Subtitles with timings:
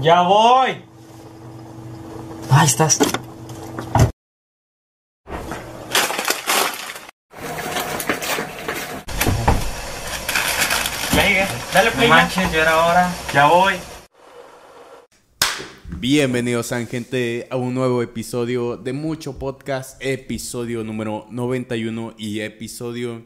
[0.00, 0.70] Ya voy.
[2.50, 2.98] Ahí estás.
[11.10, 12.08] Play, dale play.
[12.08, 13.14] No manches, ya era hora.
[13.32, 13.74] Ya voy.
[15.98, 23.22] Bienvenidos gente a un nuevo episodio de Mucho Podcast, episodio número 91 y episodio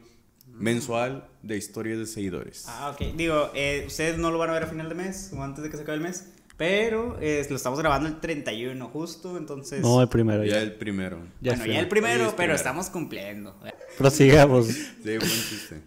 [0.59, 2.64] mensual de historias de seguidores.
[2.69, 3.14] Ah, ok.
[3.16, 5.70] Digo, eh, ustedes no lo van a ver a final de mes o antes de
[5.70, 9.80] que se acabe el mes, pero eh, lo estamos grabando el 31 justo, entonces...
[9.83, 10.61] No, el primero Ya ya.
[10.62, 11.19] el primero.
[11.41, 12.55] Ya bueno, ya el primero, es pero primero.
[12.56, 13.55] estamos cumpliendo.
[13.98, 14.66] Prosigamos.
[15.05, 15.83] Sí, buen chiste.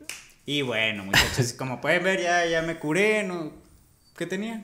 [0.45, 3.51] Y bueno, muchachos, como pueden ver, ya, ya me curé, ¿no?
[4.17, 4.61] ¿Qué tenía?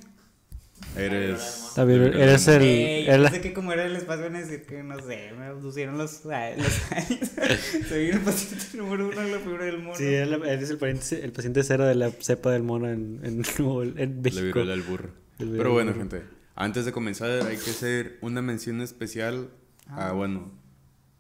[0.98, 1.66] Eres.
[1.70, 2.62] Está bien, eres el.
[2.62, 5.54] Ey, el- pensé que como era el espacio van a decir que, no sé, me
[5.56, 7.32] pusieron los, ay, los años.
[7.90, 9.96] Soy el paciente número uno de la figura del mono.
[9.96, 13.44] Sí, eres el paciente, el paciente cero de la cepa del mono en, en,
[13.98, 14.60] en Le México.
[14.60, 15.10] viró al burro.
[15.38, 16.00] Pero bueno, burro.
[16.10, 16.24] gente,
[16.56, 19.50] antes de comenzar hay que hacer una mención especial
[19.88, 20.52] a, bueno,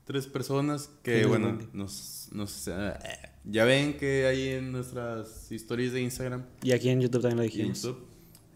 [0.06, 2.98] tres personas que, Sí, bueno, nos, nos, ah,
[3.44, 7.44] ya ven que hay en nuestras historias de Instagram Y aquí en YouTube también lo
[7.44, 7.82] y dijimos.
[7.82, 8.06] YouTube,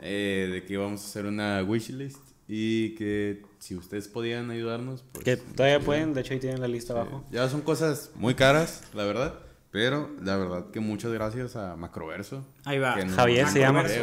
[0.02, 5.23] eh, de que íbamos a hacer una wishlist y que si ustedes podían ayudarnos, pues,
[5.25, 7.25] Que todavía pueden, de hecho ahí tienen la lista Sí, abajo.
[7.31, 9.39] Ya son cosas muy caras, la verdad.
[9.72, 12.44] Pero la verdad que muchas gracias a Macroverso.
[12.66, 12.94] Ahí va.
[13.16, 13.88] Javier se llama.
[13.88, 14.00] Se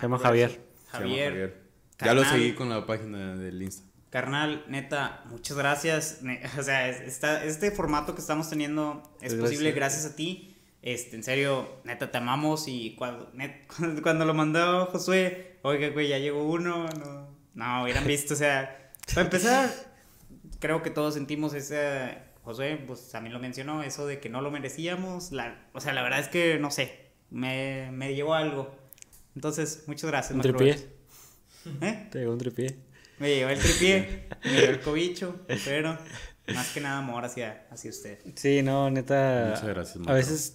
[0.00, 0.58] llama Javier.
[0.88, 1.62] Javier.
[2.00, 3.84] Ya lo seguí con la página del Insta.
[4.10, 6.20] Carnal, neta, muchas gracias.
[6.58, 9.40] O sea, es- esta- este formato que estamos teniendo es Gracias.
[9.40, 10.51] posible gracias a ti.
[10.82, 12.66] Este, en serio, neta, te amamos.
[12.68, 13.66] Y cuando, net-
[14.02, 16.86] cuando lo mandó Josué, oiga, güey, ya llegó uno.
[16.98, 18.34] No, no hubieran visto.
[18.34, 19.70] O sea, para empezar,
[20.58, 22.18] creo que todos sentimos ese.
[22.44, 25.30] Josué, pues también lo mencionó, eso de que no lo merecíamos.
[25.30, 28.74] La, o sea, la verdad es que, no sé, me, me llevó algo.
[29.36, 30.34] Entonces, muchas gracias.
[30.34, 30.76] Un tripié.
[31.80, 32.08] ¿Eh?
[32.10, 32.74] Te llegó un tripié.
[33.18, 35.96] Me llevó el tripié, me llevó el cobicho, pero
[36.52, 38.18] más que nada amor hacia, hacia usted.
[38.34, 39.46] Sí, no, neta.
[39.50, 40.14] Muchas gracias, A Macro.
[40.14, 40.54] veces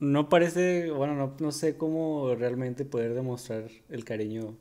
[0.00, 4.56] no parece, bueno, no, no sé cómo realmente poder demostrar el cariño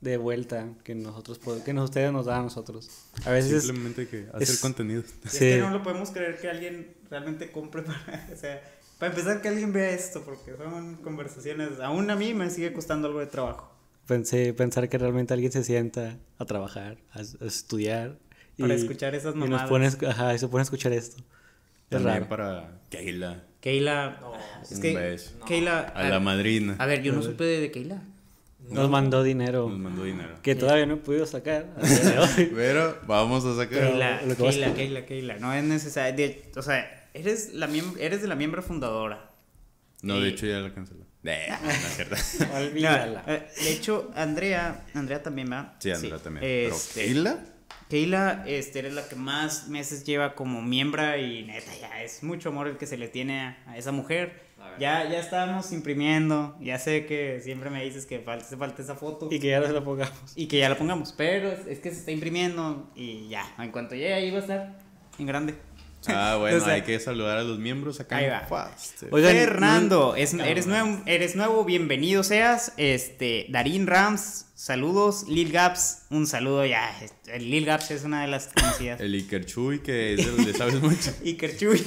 [0.00, 2.90] de vuelta que nosotros que nos- ustedes nos dan a nosotros.
[3.24, 5.02] A veces Simplemente que hacer es- contenido.
[5.24, 5.38] Es Sí.
[5.38, 7.96] que no lo podemos creer que alguien realmente compre para,
[8.32, 8.62] o sea,
[8.98, 13.08] para empezar que alguien vea esto, porque son conversaciones, aún a mí me sigue costando
[13.08, 13.70] algo de trabajo.
[14.06, 18.18] pensé pensar que realmente alguien se sienta a trabajar, a, a estudiar
[18.58, 19.96] Para escuchar esas y nos mamadas.
[19.98, 21.16] escu- ajá, y se pone a escuchar esto.
[21.18, 21.24] Es
[21.88, 22.28] También raro.
[22.28, 23.42] para Keila.
[23.64, 24.20] Keila,
[24.62, 25.30] es Un que beso.
[25.46, 26.76] Keila, A la madrina.
[26.78, 28.02] a ver, yo no supe de, de Keila.
[28.68, 30.34] Nos mandó dinero Nos mandó dinero.
[30.42, 31.64] que todavía no he podido sacar
[32.36, 32.50] hoy.
[32.54, 33.90] Pero vamos a sacar.
[33.90, 37.54] Keila, lo que vas a- Keila, Keila, Keila, no es necesario, de- o sea, eres,
[37.54, 39.30] la miem- eres de la miembro fundadora.
[40.02, 41.04] No, de hecho ya la canceló.
[41.26, 42.38] Eh, no es.
[42.74, 45.74] No, de hecho, Andrea, Andrea también va.
[45.78, 46.42] Sí, Andrea también.
[46.42, 47.38] Pero Este, Keila.
[47.94, 52.48] Keila, este, eres la que más meses lleva como miembro y neta, ya es mucho
[52.48, 54.32] amor el que se le tiene a, a esa mujer.
[54.80, 58.96] Ya, ya estábamos imprimiendo, ya sé que siempre me dices que falta, hace falta esa
[58.96, 60.12] foto Y que ya se lo pongamos.
[60.34, 63.70] y que ya la pongamos, pero es, es que se está imprimiendo y ya, en
[63.70, 64.78] cuanto llegue ahí va a estar
[65.16, 65.54] en grande.
[66.14, 68.16] Ah, bueno, O sea, hay que saludar a los miembros acá.
[68.18, 68.40] Ahí va.
[68.40, 69.04] Fast.
[69.10, 72.72] Oigan, Fernando, es- eres, nuevo, eres nuevo, bienvenido seas.
[72.76, 75.26] Este, Darín Rams, saludos.
[75.28, 76.90] Lil Gaps, un saludo ya.
[77.26, 79.00] El Lil Gaps es una de las conocidas.
[79.00, 81.10] El Iker Chuy, que es el de sabes mucho.
[81.24, 81.82] Iker Chuy,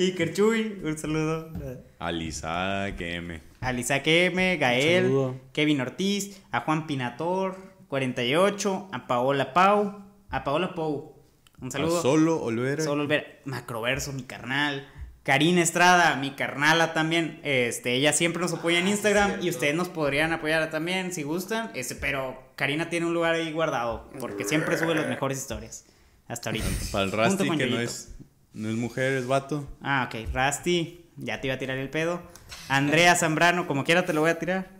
[0.00, 1.50] Iker Chuy, un saludo.
[1.98, 3.40] Alisa KM.
[3.60, 5.10] A Lisa M, Gael.
[5.52, 7.56] Kevin Ortiz, a Juan Pinator,
[7.88, 11.15] 48, a Paola Pau, a Paola Pou,
[11.60, 11.98] un saludo.
[11.98, 12.84] A Solo Olvera.
[12.84, 14.88] Solo ver Macroverso, mi carnal.
[15.22, 17.40] Karina Estrada, mi carnala también.
[17.42, 21.70] Este, ella siempre nos apoya en Instagram y ustedes nos podrían apoyar también si gustan.
[21.74, 25.84] Este, pero Karina tiene un lugar ahí guardado porque siempre sube las mejores historias.
[26.28, 26.66] Hasta ahorita.
[26.92, 28.14] Para el Rasti, que no es,
[28.52, 29.68] no es mujer, es vato.
[29.80, 30.28] Ah, ok.
[30.32, 32.22] Rusty, ya te iba a tirar el pedo.
[32.68, 34.75] Andrea Zambrano, como quiera te lo voy a tirar.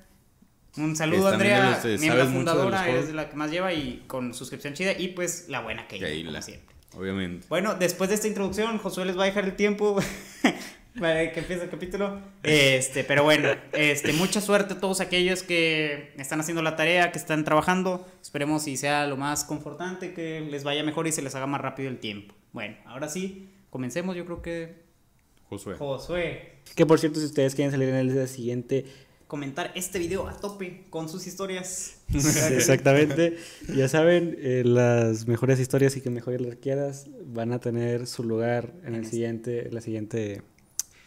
[0.76, 4.04] Un saludo, Es Andrea, de miembro de fundadora, eres de la que más lleva y
[4.06, 4.92] con suscripción chida.
[4.98, 6.30] Y pues la buena Keila.
[6.30, 6.76] como siempre.
[6.96, 7.46] Obviamente.
[7.48, 9.98] Bueno, después de esta introducción, Josué les va a dejar el tiempo
[11.00, 12.20] para que empiece el capítulo.
[12.42, 17.18] Este, pero bueno, este, mucha suerte a todos aquellos que están haciendo la tarea, que
[17.18, 18.06] están trabajando.
[18.22, 21.60] Esperemos y sea lo más confortante, que les vaya mejor y se les haga más
[21.60, 22.34] rápido el tiempo.
[22.52, 24.16] Bueno, ahora sí, comencemos.
[24.16, 24.86] Yo creo que
[25.48, 25.76] Josué.
[25.76, 28.84] Josué Que por cierto, si ustedes quieren salir en el día siguiente,
[29.26, 31.96] comentar este video a tope con sus historias.
[32.50, 33.36] exactamente,
[33.74, 38.22] ya saben, eh, las mejores historias y que mejores las quieras van a tener su
[38.22, 40.42] lugar en el siguiente, la siguiente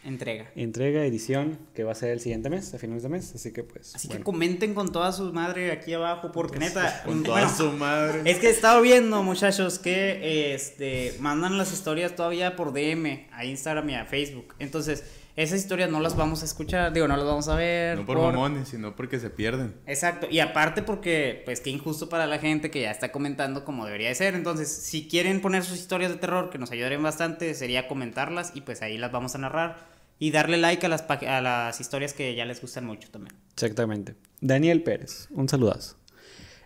[0.02, 0.50] Entrega.
[0.56, 3.34] entrega, edición, que va a ser el siguiente mes, a finales de mes.
[3.34, 3.94] Así que pues.
[3.94, 7.02] Así que comenten con toda su madre aquí abajo, porque neta.
[7.04, 8.22] Con bueno, toda su madre.
[8.24, 13.44] Es que he estado viendo, muchachos, que este mandan las historias todavía por DM a
[13.44, 14.54] Instagram y a Facebook.
[14.58, 15.04] Entonces,
[15.36, 17.98] esas historias no las vamos a escuchar, digo, no las vamos a ver.
[17.98, 19.74] No por mamones, sino porque se pierden.
[19.86, 23.86] Exacto, y aparte porque, pues, qué injusto para la gente que ya está comentando como
[23.86, 24.34] debería de ser.
[24.34, 28.62] Entonces, si quieren poner sus historias de terror, que nos ayudarían bastante, sería comentarlas y
[28.62, 29.88] pues ahí las vamos a narrar.
[30.18, 33.34] Y darle like a las, a las historias que ya les gustan mucho también.
[33.54, 34.16] Exactamente.
[34.42, 35.96] Daniel Pérez, un saludazo.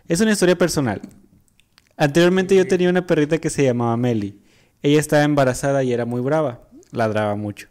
[0.09, 1.01] Es una historia personal.
[1.95, 4.41] Anteriormente yo tenía una perrita que se llamaba Meli.
[4.83, 6.67] Ella estaba embarazada y era muy brava.
[6.91, 7.69] Ladraba mucho.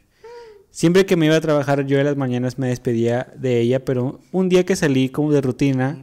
[0.75, 4.19] Siempre que me iba a trabajar yo en las mañanas me despedía de ella, pero
[4.33, 6.03] un día que salí como de rutina,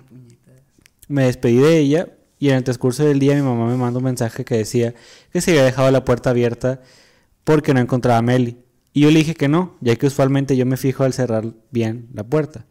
[1.09, 2.07] me despedí de ella
[2.39, 4.93] y en el transcurso del día mi mamá me mandó un mensaje que decía
[5.33, 6.79] que se había dejado la puerta abierta
[7.43, 8.59] porque no encontraba a Meli.
[8.93, 12.07] Y yo le dije que no, ya que usualmente yo me fijo al cerrar bien
[12.13, 12.65] la puerta.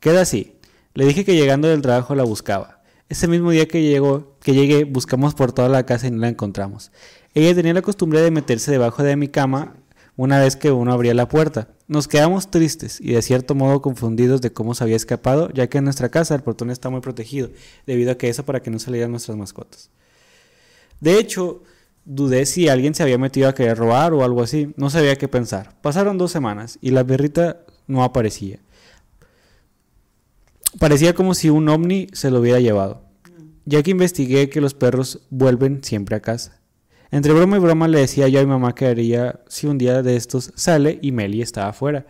[0.00, 0.56] Queda así.
[0.94, 2.82] Le dije que llegando del trabajo la buscaba.
[3.08, 6.28] Ese mismo día que llegó, que llegué, buscamos por toda la casa y no la
[6.28, 6.90] encontramos.
[7.34, 9.76] Ella tenía la costumbre de meterse debajo de mi cama
[10.16, 11.68] una vez que uno abría la puerta.
[11.88, 15.78] Nos quedamos tristes y de cierto modo confundidos de cómo se había escapado, ya que
[15.78, 17.50] en nuestra casa el portón está muy protegido,
[17.86, 19.90] debido a que eso para que no salieran nuestras mascotas.
[21.00, 21.62] De hecho,
[22.04, 24.72] dudé si alguien se había metido a querer robar o algo así.
[24.76, 25.78] No sabía qué pensar.
[25.82, 28.60] Pasaron dos semanas y la perrita no aparecía.
[30.78, 33.02] Parecía como si un ovni se lo hubiera llevado.
[33.64, 36.60] Ya que investigué que los perros vuelven siempre a casa.
[37.10, 40.02] Entre broma y broma le decía yo a mi mamá que haría si un día
[40.02, 42.06] de estos sale y Meli estaba afuera.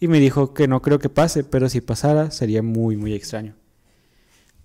[0.00, 3.54] Y me dijo que no creo que pase, pero si pasara sería muy muy extraño.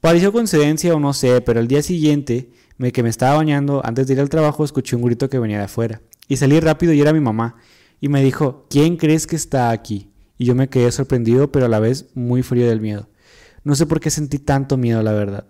[0.02, 4.08] Pareció coincidencia o no sé, pero el día siguiente, me, que me estaba bañando, antes
[4.08, 6.02] de ir al trabajo, escuché un grito que venía de afuera.
[6.28, 7.56] Y salí rápido y era mi mamá.
[8.00, 10.12] Y me dijo, ¿quién crees que está aquí?
[10.38, 13.10] Y yo me quedé sorprendido, pero a la vez muy frío del miedo.
[13.64, 15.48] No sé por qué sentí tanto miedo, la verdad.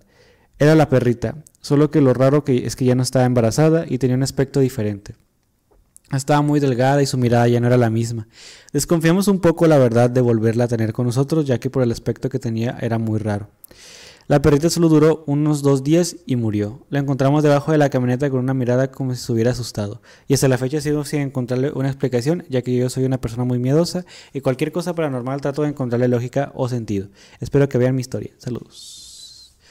[0.60, 4.00] Era la perrita, solo que lo raro que es que ya no estaba embarazada y
[4.00, 5.16] tenía un aspecto diferente.
[6.12, 8.28] Estaba muy delgada y su mirada ya no era la misma.
[8.72, 11.92] Desconfiamos un poco, la verdad, de volverla a tener con nosotros, ya que por el
[11.92, 13.50] aspecto que tenía era muy raro.
[14.28, 16.86] La perrita solo duró unos dos días y murió.
[16.90, 20.02] La encontramos debajo de la camioneta con una mirada como si se hubiera asustado.
[20.28, 23.46] Y hasta la fecha sigo sin encontrarle una explicación, ya que yo soy una persona
[23.46, 27.08] muy miedosa y cualquier cosa paranormal trato de encontrarle lógica o sentido.
[27.40, 28.32] Espero que vean mi historia.
[28.38, 28.97] Saludos.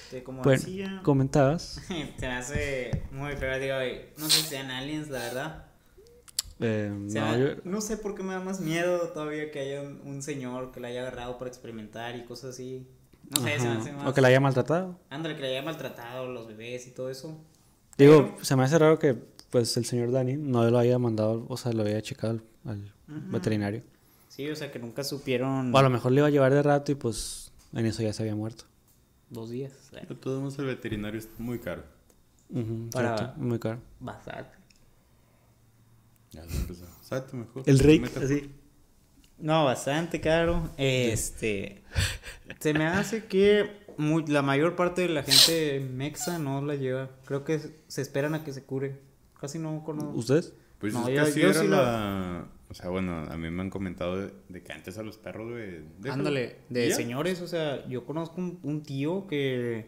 [0.07, 1.81] Este, como Bueno, decía, comentabas.
[1.89, 3.75] se me hace muy feo, digo,
[4.19, 5.67] no sé si sean aliens, la verdad.
[6.61, 9.59] Eh, O sea, no, yo- no sé por qué me da más miedo todavía que
[9.61, 12.87] haya un, un señor que la haya agarrado para experimentar y cosas así.
[13.37, 14.07] No sé, se me hace más.
[14.07, 14.99] O que la haya maltratado.
[15.11, 17.37] Ándale, que la haya maltratado, los bebés y todo eso.
[17.99, 19.15] Digo, Pero- se me hace raro que
[19.51, 23.21] pues el señor Dani no lo haya mandado, o sea, lo haya checado al, al
[23.31, 23.83] veterinario.
[24.29, 25.75] Sí, o sea, que nunca supieron.
[25.75, 28.13] O a lo mejor le iba a llevar de rato y pues en eso ya
[28.13, 28.65] se había muerto.
[29.31, 29.73] Dos días.
[29.93, 31.83] De todos modos, el veterinario es muy caro.
[32.93, 33.81] Para- cierto, muy caro.
[34.01, 34.51] Bastante.
[36.31, 36.87] Ya se empezó.
[37.03, 37.63] Salte mejor.
[37.67, 38.51] El rey, así.
[39.39, 40.71] No, bastante caro.
[40.77, 41.83] Este.
[42.61, 47.11] se me hace que muy- la mayor parte de la gente mexa no la lleva.
[47.25, 49.01] Creo que se esperan a que se cure.
[49.41, 50.13] Casi no conozco.
[50.13, 50.55] ¿Ustedes?
[50.79, 52.49] Pues No, es yo- que así yo era sí la...
[52.69, 55.51] O sea, bueno, a mí me han comentado de, de que antes a los perros,
[55.53, 55.83] güey...
[56.11, 56.97] Ándale, de ¿Ya?
[56.97, 59.87] señores, o sea, yo conozco un, un tío que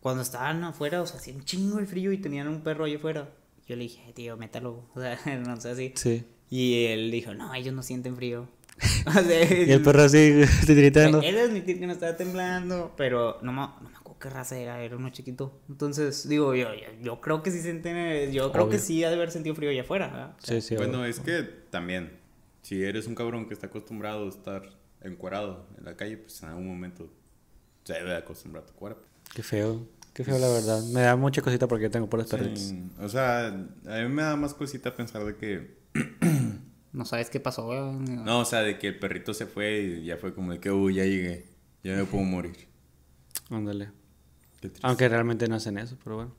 [0.00, 2.94] cuando estaban afuera, o sea, hacía un chingo de frío y tenían un perro ahí
[2.96, 3.30] afuera.
[3.66, 5.92] Yo le dije, "Eh, tío, métalo, o sea, no sé así.
[5.96, 6.24] Sí.
[6.50, 8.46] Y él dijo, no, ellos no sienten frío.
[9.06, 11.20] O sea, Y el perro así, titiritando.
[11.20, 14.58] Él es admitir que no estaba temblando, pero no me, no me acuerdo qué raza
[14.58, 15.60] era, era uno chiquito.
[15.68, 19.16] Entonces, digo, yo, yo, yo creo que sí sienten, yo creo que sí ha de
[19.16, 20.36] haber sentido frío allá afuera.
[20.42, 20.76] Sí, sí.
[20.76, 21.10] Bueno, obvio.
[21.10, 22.12] es que también,
[22.62, 24.62] si eres un cabrón que está acostumbrado a estar
[25.02, 27.10] encuerado en la calle, pues en algún momento
[27.82, 29.02] se debe acostumbrar a tu cuerpo.
[29.34, 29.84] Qué feo.
[30.12, 30.84] Qué feo, la verdad.
[30.92, 32.72] Me da mucha cosita porque yo tengo por los Sí, perritos.
[33.00, 35.76] o sea, a mí me da más cosita pensar de que...
[36.92, 37.90] No sabes qué pasó, ¿verdad?
[37.90, 40.70] No, o sea, de que el perrito se fue y ya fue como de que,
[40.70, 41.44] uy, ya llegué,
[41.82, 42.54] ya me puedo morir.
[43.50, 43.86] Ándale.
[44.60, 44.86] Qué triste.
[44.86, 46.32] Aunque realmente no hacen eso, pero bueno.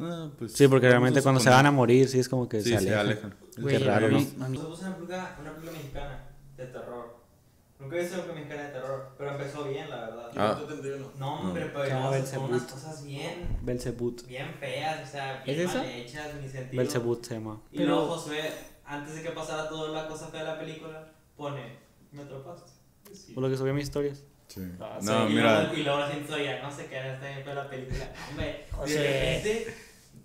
[0.00, 2.70] Ah, pues, Sí, porque realmente cuando se van a morir, sí es como que Sí,
[2.70, 3.06] se se alejan.
[3.06, 3.34] alejan.
[3.58, 4.18] Güey, Qué raro, ¿no?
[4.18, 6.24] mí- a mí- Nos puso una película, una película mexicana
[6.56, 7.20] de terror.
[7.78, 10.30] Nunca he visto una película mexicana de terror, pero empezó bien, la verdad.
[10.36, 10.60] Ah.
[11.18, 14.26] No, hombre, pero Se llama no, son unas cosas bien, Belzebut.
[14.26, 15.78] bien feas, o sea, bien ¿Es esa?
[15.78, 16.82] mal hechas, ni sentido.
[16.82, 17.60] Belzebut se llama.
[17.72, 18.52] Y luego Josué,
[18.84, 21.76] antes de que pasara toda la cosa fea de la película, pone,
[22.12, 22.70] ¿me atrapaste?
[23.12, 23.32] Sí.
[23.32, 24.22] Por lo que subí a mis historias.
[24.48, 24.60] Sí.
[24.80, 27.14] Ah, No, sí, y mira, luego- y luego la gente ya no sé qué era,
[27.14, 28.12] está bien fea la película.
[28.30, 28.98] Hombre, José.
[28.98, 29.74] de repente,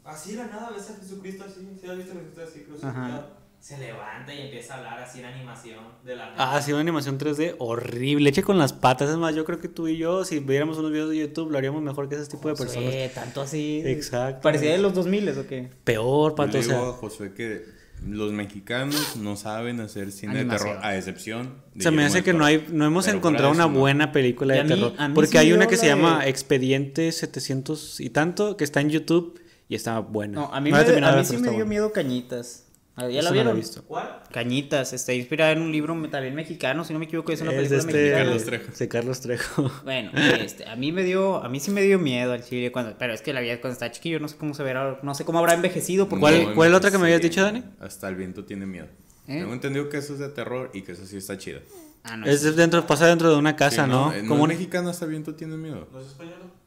[0.05, 3.45] así de la nada ves a Jesucristo así, si has visto a Jesucristo así crucificado?
[3.59, 7.17] se levanta y empieza a hablar así en animación de la Ah, sí, una animación
[7.17, 9.09] 3D horrible, hecha con las patas.
[9.09, 11.57] Es más, yo creo que tú y yo, si viéramos unos videos de YouTube, lo
[11.57, 12.93] haríamos mejor que ese tipo de personas.
[12.93, 13.81] Sí, tanto así.
[13.83, 14.41] Exacto.
[14.43, 15.69] Parecía de los 2000 o qué?
[15.83, 16.57] Peor, Yo pato.
[16.57, 17.65] O a sea, Josué que
[18.07, 20.67] los mexicanos no saben hacer cine Animación.
[20.67, 23.51] de terror, a excepción de se me hace que no hay, no hemos Pero encontrado
[23.51, 23.79] una no.
[23.79, 24.93] buena película de mí- terror.
[25.15, 28.79] porque sí hay una que se la llama de- Expediente 700 y tanto, que está
[28.81, 30.33] en YouTube y está buena.
[30.35, 31.65] No, a mí, No me, a mí sí me está dio buena.
[31.65, 32.61] miedo Cañitas.
[32.97, 33.51] Ah, ¿Ya la no vieron?
[33.53, 33.83] he visto.
[33.83, 34.21] ¿Cuál?
[34.31, 37.57] Cañitas, está inspirada en un libro también mexicano, si no me equivoco, es una Es
[37.57, 38.23] película este mexicana.
[38.23, 38.71] Carlos Trejo.
[38.79, 39.71] de Carlos Trejo.
[39.83, 42.97] Bueno, este, a mí me dio, a mí sí me dio miedo al chile cuando,
[42.97, 45.25] pero es que la vida cuando estaba chiquillo, no sé cómo se verá, no sé
[45.25, 47.65] cómo habrá envejecido, porque ¿Cuál- No, cuál otra que me habías dicho, Dani?
[47.81, 48.87] Hasta el viento tiene miedo.
[49.27, 49.39] ¿Eh?
[49.39, 51.59] Tengo entendido que eso es de terror y que eso sí está chido.
[52.07, 54.13] Ah, no, Es dentro, pasa dentro de una casa, Sí, ¿no?
[54.13, 55.87] eh, Como es un- mexicano hasta el viento tiene miedo.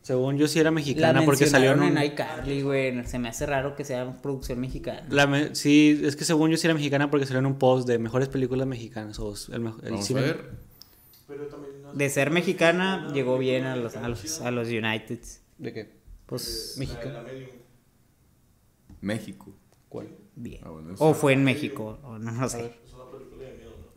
[0.03, 3.29] según yo sí era la mexicana porque salió en un- en iCarly, güey, se me
[3.29, 5.05] hace raro que sea producción mexicana.
[5.11, 7.87] La me- sí, es que según yo sí era mexicana porque salió en un post
[7.87, 10.21] de mejores películas mexicanas o el, mejo- el Vamos cine.
[10.21, 10.51] a ver.
[11.95, 15.21] De ser mexicana, llegó bien a los, a los, a los United.
[15.59, 15.93] ¿De qué?
[16.27, 17.23] Pues, Mexicana.
[19.01, 19.53] México.
[19.89, 20.09] ¿Cuál?
[20.35, 20.61] bien.
[20.65, 22.73] Ah, bueno, es- O fue en México, o no, no sé.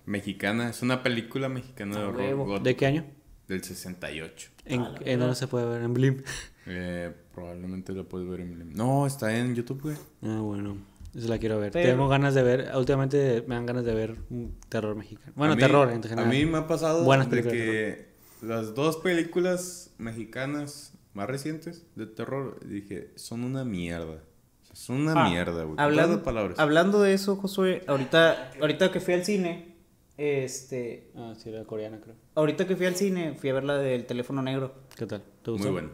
[0.05, 2.60] Mexicana, es una película mexicana de A horror huevo.
[2.60, 3.05] ¿De qué año?
[3.48, 4.50] del 68.
[4.65, 5.81] ¿En, Ah, la en dónde se puede ver?
[5.81, 6.24] ¿En Blim?
[6.67, 9.96] Eh, probablemente lo puedes ver en No, está en YouTube, güey.
[10.22, 10.77] Ah, bueno.
[11.13, 11.72] Esa la quiero ver.
[11.74, 12.72] Pero- Tengo ganas de ver.
[12.75, 15.34] Últimamente me dan ganas de ver un terror mexicano.
[15.36, 16.29] Bueno, A mí- terror en A general.
[16.29, 22.58] mí me ha pasado Buenas de que las dos películas mexicanas más recientes de terror,
[22.65, 24.24] dije, son una mierda.
[24.72, 25.75] Son una Ah, mierda, güey.
[25.77, 26.58] Hablando, palabras.
[26.58, 29.70] hablando de eso, Josué, ahorita, ahorita que fui al cine,
[30.17, 32.15] este, Ah, sí, era coreana, creo.
[32.35, 34.73] ahorita que fui al cine, fui a ver la del teléfono negro.
[34.95, 35.23] ¿Qué tal?
[35.43, 35.71] ¿Te Muy gustó?
[35.73, 35.89] bueno.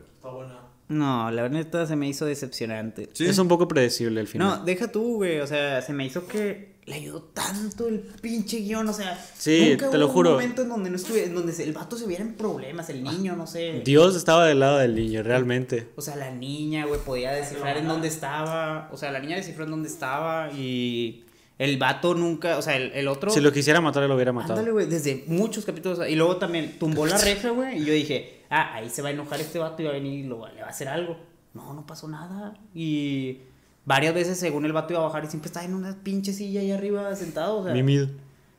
[0.89, 3.09] No, la neta se me hizo decepcionante.
[3.12, 3.25] Sí.
[3.25, 4.59] Es un poco predecible el final.
[4.59, 8.59] No, deja tú, güey, o sea, se me hizo que le ayudó tanto el pinche
[8.59, 10.29] guion, o sea, Sí, nunca te lo juro.
[10.29, 13.03] un momento en donde no estuve, en donde el vato se viera en problemas, el
[13.03, 13.81] niño, no sé.
[13.83, 15.89] Dios estaba del lado del niño, realmente.
[15.97, 18.89] O sea, la niña, güey, podía descifrar en dónde estaba.
[18.93, 21.25] O sea, la niña descifró en dónde estaba y
[21.60, 23.30] el vato nunca, o sea, el, el otro...
[23.32, 24.54] Si lo quisiera matar, lo hubiera matado.
[24.54, 26.00] Ándale, güey, desde muchos capítulos.
[26.08, 27.82] Y luego también tumbó la reja, güey.
[27.82, 30.26] Y yo dije, ah, ahí se va a enojar este vato y va a venir
[30.26, 31.18] y lo- le va a hacer algo.
[31.54, 32.54] No, no pasó nada.
[32.76, 33.40] Y
[33.86, 36.62] varias veces, según el vato iba a bajar, y siempre estaba en una pinche silla
[36.62, 37.58] ahí arriba sentado.
[37.60, 38.08] O sea, Mimido.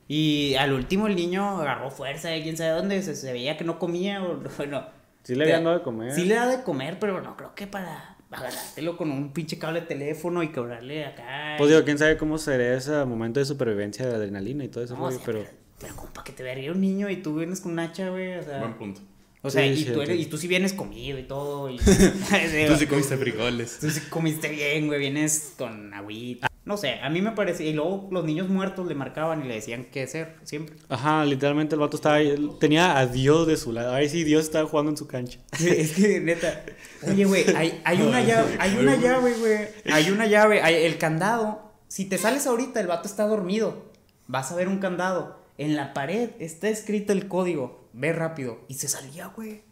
[0.09, 3.01] y al último el niño agarró fuerza de quién sabe dónde.
[3.01, 4.21] Se, se veía que no comía.
[4.23, 4.83] O, bueno,
[5.23, 6.11] Sí le habían dado de comer.
[6.13, 9.81] Sí le da de comer, pero no creo que para agarrártelo con un pinche cable
[9.81, 11.55] de teléfono y cobrarle acá.
[11.57, 14.95] Pues digo, quién sabe cómo sería ese momento de supervivencia de adrenalina y todo eso,
[14.95, 15.39] No, o rollo, sea, pero...
[15.39, 18.09] pero, pero como para que te vería un niño y tú vienes con un hacha,
[18.09, 18.59] güey, o sea...
[18.59, 19.01] Buen punto.
[19.41, 20.21] O sea, Sí, y, sí, tú eres, entiendo.
[20.23, 21.69] y tú sí vienes comido y todo.
[21.69, 21.77] Y,
[22.67, 23.79] Tú sí comiste frijoles.
[23.79, 24.99] Tú sí comiste bien, güey.
[24.99, 26.48] Vienes con agüita.
[26.69, 27.65] No sé, a mí me parecía.
[27.65, 30.75] Y luego los niños muertos le marcaban y le decían qué hacer siempre.
[30.87, 33.91] Ajá, literalmente el vato estaba ahí, tenía a Dios de su lado.
[33.91, 35.39] Ahí sí, Dios estaba jugando en su cancha.
[35.59, 36.63] es que, neta.
[37.07, 39.57] Oye, güey, hay, hay una llave, hay una llave, güey.
[39.91, 40.61] Hay una llave.
[40.61, 41.73] hay- el candado.
[41.87, 43.91] Si te sales ahorita, el vato está dormido.
[44.27, 45.39] Vas a ver un candado.
[45.57, 47.89] En la pared está escrito el código.
[47.93, 48.59] Ve rápido.
[48.67, 49.63] Y se salía, güey.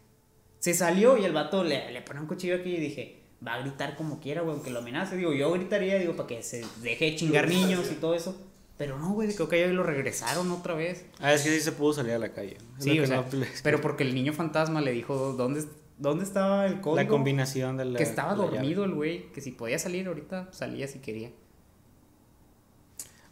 [0.58, 3.60] Se salió y el vato le, le pone un cuchillo aquí y dije, va a
[3.60, 5.16] gritar como quiera, güey, aunque lo amenace.
[5.16, 8.36] Digo, yo gritaría, digo, para que se deje de chingar niños y todo eso.
[8.76, 11.04] Pero no, güey, creo que ya lo regresaron otra vez.
[11.18, 12.58] Ah, es que sí se pudo salir a la calle.
[12.78, 15.64] Es Sí, o sea, no- pero porque el niño fantasma le dijo, ¿dónde,
[15.98, 16.96] dónde estaba el código?
[16.96, 17.98] La combinación de la...
[17.98, 18.50] Que estaba llave.
[18.52, 21.32] dormido el güey, que si podía salir ahorita, salía si quería.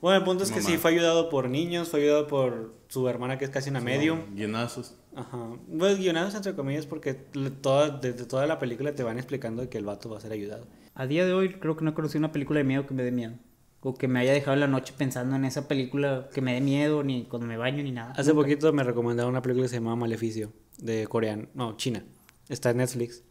[0.00, 3.38] Bueno, el punto es que sí, fue ayudado por niños, fue ayudado por su hermana
[3.38, 4.34] que es casi una medium.
[4.34, 4.94] Guionazos.
[5.16, 5.56] Ajá.
[5.78, 9.85] Pues guionados entre comillas porque toda, desde toda la película te van explicando que el
[9.85, 10.66] vato va a ser ayudado.
[10.94, 13.02] A día de hoy creo que no he conocido una película de miedo que me
[13.02, 13.35] dé miedo.
[13.80, 16.61] O que me haya dejado en la noche pensando en esa película que me dé
[16.61, 18.12] miedo, ni cuando me baño, ni nada.
[18.12, 18.42] Hace Nunca.
[18.42, 22.02] poquito me recomendaron una película que se llamaba Maleficio, de coreano, no, China.
[22.49, 23.23] Está en Netflix.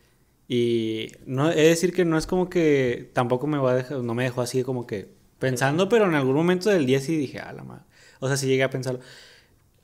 [0.47, 3.97] Y no, he de decir que no es como que tampoco me va a dejar,
[3.99, 7.39] no me dejó así como que pensando, pero en algún momento del día sí dije,
[7.39, 7.83] ah, la madre.
[8.21, 9.01] O sea, sí llegué a pensarlo.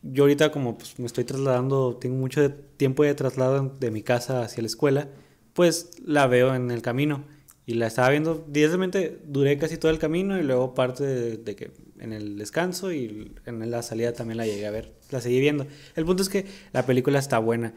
[0.03, 4.43] Yo ahorita como pues, me estoy trasladando, tengo mucho tiempo de traslado de mi casa
[4.43, 5.09] hacia la escuela,
[5.53, 7.23] pues la veo en el camino.
[7.65, 11.71] Y la estaba viendo, directamente duré casi todo el camino y luego parte de, que
[11.99, 15.67] en el descanso y en la salida también la llegué a ver, la seguí viendo.
[15.95, 17.73] El punto es que la película está buena.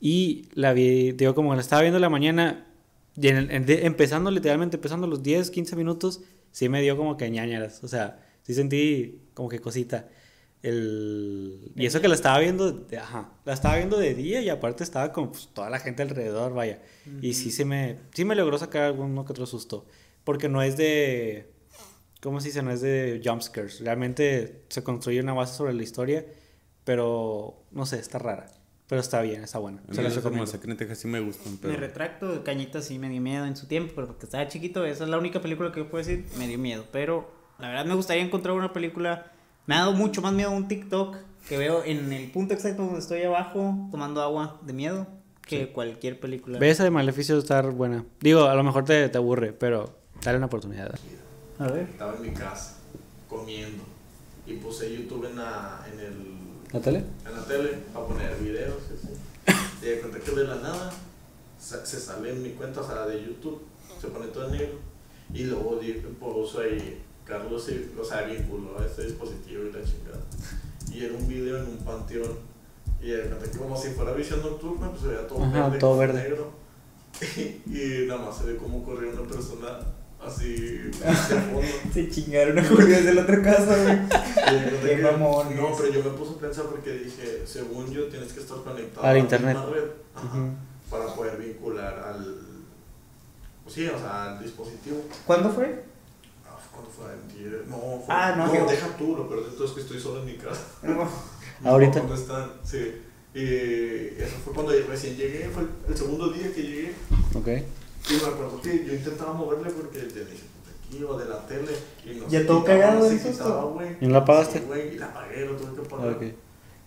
[0.00, 2.66] Y la vi, digo, como la estaba viendo en la mañana,
[3.16, 7.82] y empezando literalmente, empezando los 10, 15 minutos, sí me dio como que ñañaras.
[7.84, 10.08] O sea, sí sentí como que cosita.
[10.62, 11.72] El...
[11.74, 14.84] Y eso que la estaba viendo, de- ajá, la estaba viendo de día y aparte
[14.84, 16.80] estaba con pues, toda la gente alrededor, vaya.
[17.20, 19.86] Y sí se me, sí me logró sacar alguno que otro susto.
[20.24, 21.50] Porque no es de,
[22.20, 22.62] ¿Cómo se dice?
[22.62, 23.80] No es de jumpscares.
[23.80, 26.24] Realmente se construye una base sobre la historia,
[26.84, 28.46] pero no sé, está rara.
[28.86, 29.82] Pero está bien, está buena.
[29.88, 30.22] A Se mí las.
[30.32, 31.76] Masacre en Texas sí me gustan, Me pero...
[31.78, 35.10] retracto, Cañita sí me dio miedo en su tiempo, pero porque estaba chiquito, esa es
[35.10, 36.84] la única película que yo puedo decir, me dio miedo.
[36.92, 37.28] Pero
[37.58, 39.32] la verdad me gustaría encontrar una película,
[39.66, 41.16] me ha dado mucho más miedo un TikTok
[41.48, 45.06] que veo en el punto exacto donde estoy abajo tomando agua de miedo
[45.42, 46.58] que cualquier película.
[46.58, 48.04] Ve esa de Maleficio está buena.
[48.20, 50.94] Digo, a lo mejor te, te aburre, pero dale una oportunidad.
[51.58, 51.82] A ver.
[51.82, 52.76] Estaba en mi casa
[53.28, 53.82] comiendo
[54.46, 56.14] y puse YouTube en, la, en, el,
[56.72, 57.04] ¿La tele?
[57.26, 58.78] en la tele para poner videos.
[59.82, 60.92] y de cuenta que de la nada
[61.58, 63.62] se, se sale en mi cuenta, o sea, de YouTube,
[64.00, 64.78] se pone todo en negro.
[65.34, 65.80] Y luego
[66.20, 70.20] puso ahí, Carlos, y- o sea, vinculó a este dispositivo y la chingada.
[70.92, 72.30] Y era un video en un panteón.
[73.00, 75.78] Y de que como si fuera visión nocturna, pues se veía todo Ajá, verde.
[75.78, 76.22] todo verde.
[76.22, 76.52] Negro.
[77.66, 79.78] y nada más se ve cómo corría una persona
[80.24, 81.60] así fondo.
[81.92, 84.84] Se chingaron a Julio de la otra casa, güey.
[84.84, 85.58] Qué mamones.
[85.58, 89.02] No, pero yo me puse a pensar porque dije, según yo, tienes que estar conectado
[89.04, 89.56] Al a la internet.
[89.72, 90.48] red ajá, Ujú.
[90.90, 92.36] para poder vincular al.
[93.64, 95.02] Pues sí, o sea, al dispositivo.
[95.26, 95.84] ¿Cuándo fue?
[96.72, 97.12] Ah, ¿Cuándo fue?
[97.12, 97.64] Antier.
[97.68, 98.14] No, fue.
[98.14, 100.36] Ah, no, no deja tú, lo peor de todo es que estoy solo en mi
[100.36, 100.62] casa.
[101.64, 102.00] Ahorita.
[102.00, 102.52] ¿Dónde están?
[102.64, 103.02] Sí.
[103.34, 106.94] Y eso fue cuando recién llegué, fue el, el segundo día que llegué.
[107.34, 107.48] Ok.
[108.10, 111.46] Y me acuerdo que yo intentaba moverle porque te dije, "Puta, aquí o de la
[111.46, 111.72] tele.
[112.04, 113.96] Y no Ya se todo cagado no güey.
[114.00, 114.58] ¿Y no la apagaste?
[114.58, 116.12] Sí, güey, y la apagué, lo tuve que apagar.
[116.14, 116.22] Ok.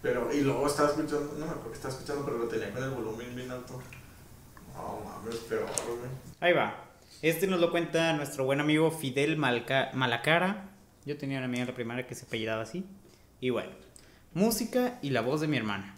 [0.01, 2.83] Pero, y luego estaba escuchando, no me acuerdo que estaba escuchando, pero lo tenía con
[2.83, 3.79] el volumen bien alto.
[4.75, 6.11] No mames, peor, güey.
[6.41, 6.84] Ahí va.
[7.21, 10.69] Este nos lo cuenta nuestro buen amigo Fidel Malacara.
[11.05, 12.85] Yo tenía una amiga en la primaria que se apellidaba así.
[13.39, 13.71] Y bueno,
[14.33, 15.95] música y la voz de mi hermana.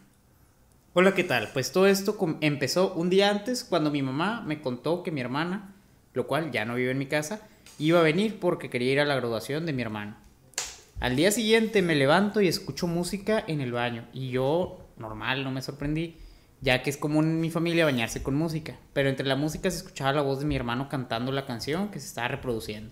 [0.93, 1.49] Hola, ¿qué tal?
[1.53, 5.73] Pues todo esto empezó un día antes cuando mi mamá me contó que mi hermana,
[6.13, 7.41] lo cual ya no vive en mi casa,
[7.79, 10.15] iba a venir porque quería ir a la graduación de mi hermano.
[10.99, 15.51] Al día siguiente me levanto y escucho música en el baño y yo, normal, no
[15.51, 16.17] me sorprendí,
[16.61, 19.77] ya que es común en mi familia bañarse con música, pero entre la música se
[19.77, 22.91] escuchaba la voz de mi hermano cantando la canción que se estaba reproduciendo.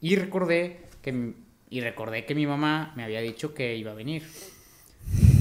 [0.00, 1.34] Y recordé que
[1.70, 4.22] y recordé que mi mamá me había dicho que iba a venir.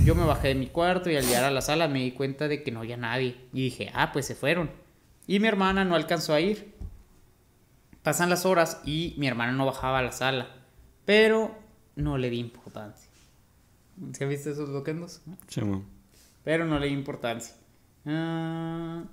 [0.03, 2.47] Yo me bajé de mi cuarto y al llegar a la sala me di cuenta
[2.47, 4.71] de que no había nadie y dije, "Ah, pues se fueron."
[5.27, 6.73] Y mi hermana no alcanzó a ir.
[8.01, 10.47] Pasan las horas y mi hermana no bajaba a la sala,
[11.05, 11.55] pero
[11.95, 13.09] no le di importancia.
[14.13, 15.21] ¿Se han visto esos loquendos?
[15.47, 15.85] Sí, mo.
[16.43, 17.55] Pero no le di importancia.
[18.05, 19.03] Ah,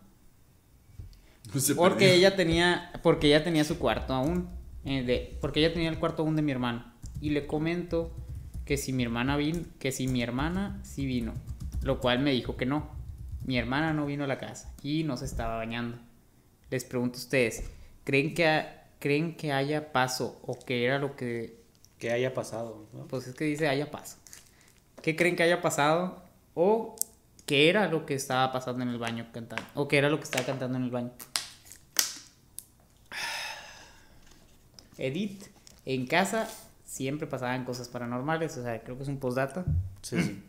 [1.76, 4.48] porque ella tenía, porque ella tenía su cuarto aún,
[4.84, 6.84] eh, de, porque ella tenía el cuarto aún de mi hermano.
[7.20, 8.12] Y le comento
[8.64, 11.34] que si mi hermana vino, que si mi hermana sí vino,
[11.82, 12.88] lo cual me dijo que no.
[13.44, 15.98] Mi hermana no vino a la casa y no se estaba bañando.
[16.70, 17.64] Les pregunto a ustedes,
[18.04, 21.58] ¿creen que, ha- creen que haya paso o que era lo que
[21.98, 23.06] Que haya pasado, ¿no?
[23.08, 24.18] pues es que dice haya paso.
[25.02, 26.22] ¿Qué creen que haya pasado?
[26.54, 26.96] ¿O
[27.50, 29.64] qué era lo que estaba pasando en el baño cantando?
[29.74, 31.10] ¿O qué era lo que estaba cantando en el baño?
[34.98, 35.46] Edith,
[35.84, 36.48] en casa
[36.84, 39.64] siempre pasaban cosas paranormales, o sea, creo que es un postdata.
[40.02, 40.44] Sí, sí.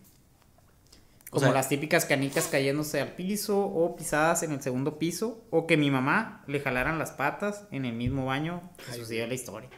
[1.30, 5.44] O Como sea- las típicas canicas cayéndose al piso o pisadas en el segundo piso
[5.50, 9.34] o que mi mamá le jalaran las patas en el mismo baño que sucedió la
[9.34, 9.70] historia.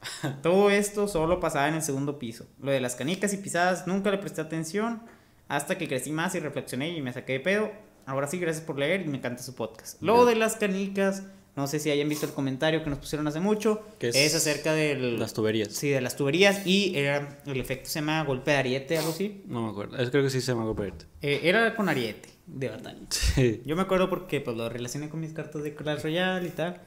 [0.42, 2.46] Todo esto solo pasaba en el segundo piso.
[2.60, 5.02] Lo de las canicas y pisadas nunca le presté atención
[5.56, 7.70] hasta que crecí más y reflexioné y me saqué de pedo.
[8.06, 10.00] Ahora sí, gracias por leer y me encanta su podcast.
[10.02, 11.24] Lo de las canicas,
[11.56, 14.34] no sé si hayan visto el comentario que nos pusieron hace mucho, Que es, es
[14.34, 15.18] acerca del...
[15.18, 15.72] Las tuberías.
[15.72, 19.42] Sí, de las tuberías y era, el efecto se llama golpe de ariete, algo así.
[19.46, 19.96] No me acuerdo.
[19.96, 21.04] Es, creo que sí se llama Gobert.
[21.22, 23.00] Eh, era con ariete de batalla.
[23.10, 23.62] Sí.
[23.64, 26.80] Yo me acuerdo porque pues lo relacioné con mis cartas de Clash Royale y tal.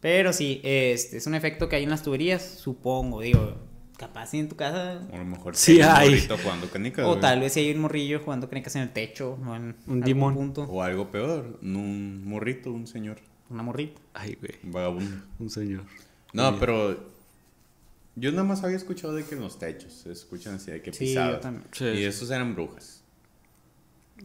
[0.00, 3.54] Pero sí, este es un efecto que hay en las tuberías, supongo, digo,
[4.00, 6.08] capaz si en tu casa A lo mejor Sí hay un hay.
[6.10, 7.04] morrito jugando canicas.
[7.04, 7.20] o güey.
[7.20, 10.82] tal vez si hay un morrillo jugando canicas en el techo, en Un punto, O
[10.82, 13.18] algo peor, un morrito, un señor,
[13.50, 14.00] una morrita.
[14.14, 14.54] Ay, güey.
[14.64, 15.16] un vagabundo.
[15.38, 15.82] Un señor.
[16.32, 16.98] No, pero
[18.16, 20.92] yo nada más había escuchado de que en los techos se escuchan así de que
[20.92, 21.34] Sí, pisadas.
[21.34, 21.64] yo también.
[21.72, 22.04] Sí, y sí.
[22.04, 23.02] esos eran brujas.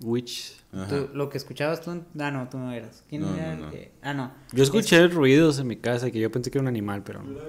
[0.04, 0.54] Witch.
[0.90, 3.04] Tú- lo que escuchabas tú, ah no, tú no eras.
[3.10, 3.48] ¿Quién No, era?
[3.48, 3.72] no, el no.
[3.72, 4.32] que- Ah no.
[4.52, 7.40] Yo escuché ruidos en mi casa que yo pensé que era un animal, pero no.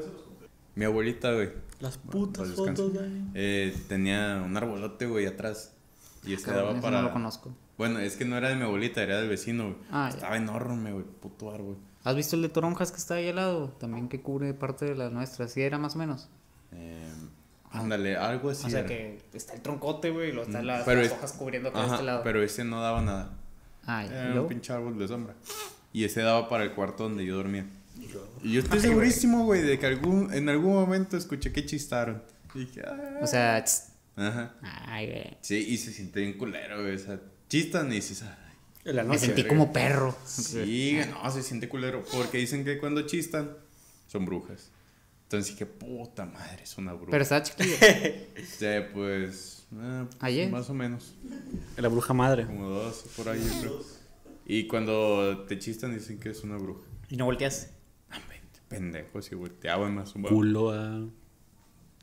[0.76, 1.50] Mi abuelita, güey.
[1.80, 2.92] Las putas fotos,
[3.34, 5.72] Eh, tenía un arbolote, güey, atrás.
[6.24, 6.96] Y este Cabrón, daba para.
[7.02, 7.54] no lo conozco.
[7.78, 9.76] Bueno, es que no era de mi abuelita, era del vecino, güey.
[9.90, 10.16] Ah, ya.
[10.16, 11.76] Estaba enorme, güey, puto árbol.
[12.04, 13.68] ¿Has visto el de toronjas que está ahí al lado?
[13.78, 15.52] También que cubre parte de las nuestras.
[15.52, 16.28] Sí, era más o menos.
[16.72, 17.10] Eh,
[17.70, 18.66] ándale, algo así.
[18.66, 18.88] o sea era.
[18.88, 21.82] que está el troncote, güey, y luego están las, Pero las es- hojas cubriendo acá
[21.84, 22.20] de este lado.
[22.24, 23.32] pero ese no daba nada.
[23.84, 24.28] Ah, ya.
[24.28, 25.34] ¿Y Era un pinche árbol de sombra.
[25.92, 27.66] Y ese daba para el cuarto donde yo dormía.
[28.42, 32.22] Y yo estoy segurísimo, güey, de que algún, en algún momento escuché que chistaron.
[32.54, 33.18] Y dije, ah.
[33.22, 34.54] O sea, tss, Ajá.
[34.62, 35.36] ay, güey.
[35.40, 36.94] Sí, y se siente bien culero, güey.
[36.94, 38.92] O sea, chistan y dices, ay.
[38.92, 40.16] La Me sentí como perro.
[40.24, 42.04] Sí, no, se siente culero.
[42.12, 43.50] Porque dicen que cuando chistan,
[44.06, 44.70] son brujas.
[45.24, 47.10] Entonces dije, puta madre, es una bruja.
[47.10, 47.74] Pero estaba chiquillo.
[48.58, 49.66] Sí, pues.
[49.76, 50.50] ah, Ayer.
[50.50, 51.16] Más o menos.
[51.76, 52.46] La bruja madre.
[52.46, 53.84] Como dos por ahí, yo creo.
[54.46, 56.82] Y cuando te chistan, dicen que es una bruja.
[57.08, 57.70] Y no volteas.
[58.66, 61.00] Ah, pendejo, si volteaban más un Culo, ah.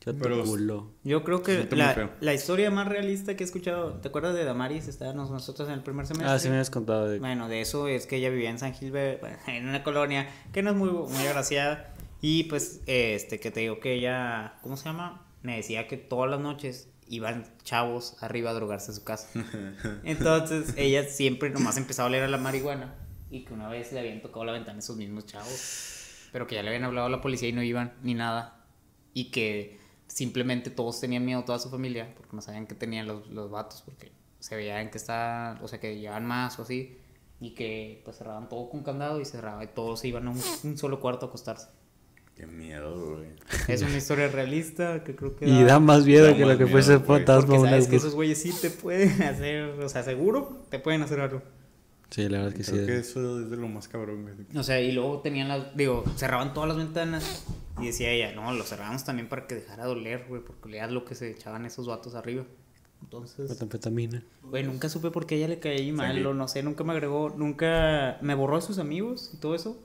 [0.06, 0.92] Yo te Pero- culo.
[1.06, 4.90] Yo creo que la, la historia más realista que he escuchado, ¿te acuerdas de Damaris?
[4.90, 6.30] Estábamos nosotros en el primer semestre.
[6.30, 7.20] Ah, sí me habías contado de...
[7.20, 10.62] Bueno, de eso es que ella vivía en San Gilbert, bueno, en una colonia que
[10.62, 11.94] no es muy, muy agraciada.
[12.20, 15.26] Y pues, este, que te digo que ella, ¿cómo se llama?
[15.42, 19.30] Me decía que todas las noches iban chavos arriba a drogarse a su casa.
[20.04, 22.96] Entonces, ella siempre nomás empezaba a oler a la marihuana.
[23.32, 26.03] Y que una vez le habían tocado la ventana a esos mismos chavos.
[26.34, 28.66] Pero que ya le habían hablado a la policía y no iban ni nada.
[29.14, 33.28] Y que simplemente todos tenían miedo, toda su familia, porque no sabían que tenían los,
[33.30, 36.98] los vatos, porque se veían que estaban, o sea, que llevaban más o así.
[37.40, 40.42] Y que pues cerraban todo con candado y cerraba y todos se iban a un,
[40.64, 41.70] un solo cuarto a acostarse.
[42.36, 43.30] Qué miedo, güey.
[43.68, 45.46] Es una historia realista que creo que...
[45.48, 47.98] Y da más miedo Da que lo que miedo, fuese fantasma Porque una sabes que
[47.98, 51.44] esos güeyes sí te pueden hacer, o sea, seguro te pueden hacer algo.
[52.14, 52.86] Sí, la verdad que Creo sí.
[52.86, 54.36] que eso es de lo más cabrón, güey.
[54.56, 57.44] O sea, y luego tenían las, digo, cerraban todas las ventanas
[57.82, 60.92] y decía ella, no, lo cerramos también para que dejara de oler, güey, porque leas
[60.92, 62.46] lo que se echaban esos vatos arriba.
[63.02, 64.24] Entonces, Metanfetamina.
[64.44, 66.92] güey, nunca supe por qué a ella le caí mal, o no sé, nunca me
[66.94, 69.76] agregó, nunca me borró a sus amigos y todo eso.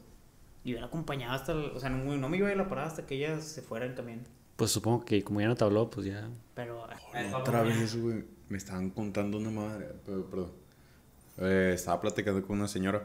[0.64, 2.62] Y yo la acompañaba hasta, el- o sea, no, no me iba a ir a
[2.64, 4.20] la parada hasta que ella se fuera en camión.
[4.56, 6.28] Pues supongo que como ya no te habló, pues ya.
[6.54, 6.86] Pero,
[7.34, 10.50] Otra vez, güey, me estaban contando una madre, pero, perdón.
[11.40, 13.04] Eh, estaba platicando con una señora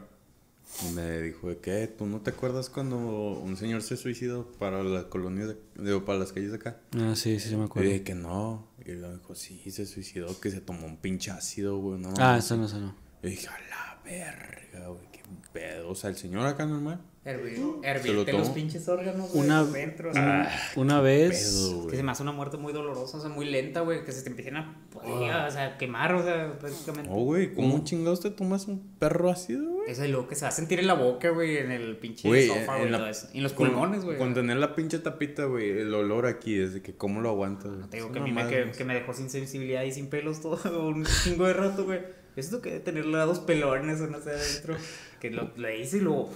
[0.88, 4.82] y me dijo de que tú no te acuerdas cuando un señor se suicidó para
[4.82, 6.80] las colonias, de, digo, para las calles de acá.
[6.98, 7.88] Ah, sí, sí, sí me Y acuerdo.
[7.90, 8.66] dije que no.
[8.84, 12.00] Y luego dijo, sí, se suicidó, que se tomó un pinche ácido, güey.
[12.00, 12.44] No, Ah, mames".
[12.46, 12.94] eso no, eso no.
[13.22, 15.20] Y dije, a la verga, güey, qué
[15.52, 15.90] pedo.
[15.90, 17.00] O sea, el señor acá normal.
[17.24, 21.68] hervir, ¿Se lo hervirte los pinches órganos, güey, Una, una, una vez.
[21.70, 24.12] Pedo, Que se me hace una muerte muy dolorosa, o sea, muy lenta, güey, que
[24.12, 27.08] se te empiecen a, podrir, o sea, quemar, o sea, prácticamente.
[27.08, 29.90] No, güey, ¿cómo chingados te tomas un perro ácido, güey?
[29.90, 32.28] Eso es lo que se va a sentir en la boca, güey, en el pinche
[32.28, 33.12] Güey, sofá, en güey, la-.
[33.32, 34.18] Y en los con- pulmones, güey.
[34.18, 37.88] Con tener la pinche tapita, güey, el olor aquí, desde que cómo lo aguantas, güey.
[37.88, 40.40] Te digo Es que a mí me, que me dejó sin sensibilidad y sin pelos
[40.42, 42.00] todo un chingo de rato, güey.
[42.36, 44.76] Es lo que debe tener lados pelones o no sé adentro.
[45.20, 46.28] Que lo, lo hice y lo.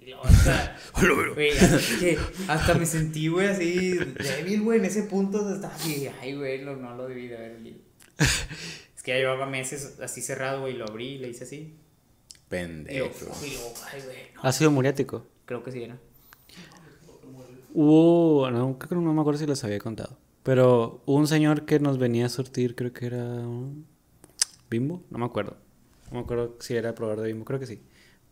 [0.00, 0.76] Y luego hasta.
[1.34, 6.08] Güey, hasta, que hasta me sentí, güey, así débil, güey, en ese punto así.
[6.20, 7.56] Ay, güey, lo- no lo debí de haber.
[8.18, 11.56] Es que ya llevaba meses así cerrado, güey, lo abrí y le hice así.
[11.56, 11.78] Y luego,
[12.48, 13.06] Pendejo.
[13.44, 14.40] y luego, ay, güey, no.
[14.42, 15.26] Ha sido muriático.
[15.44, 15.98] Creo que sí era.
[17.74, 20.16] Hubo, no, creo que no me acuerdo si les había contado.
[20.42, 23.86] Pero hubo un señor que nos venía a surtir, creo que era un
[24.70, 25.56] Bimbo, no me acuerdo.
[26.10, 27.80] No me acuerdo si era proveedor de Bimbo, creo que sí.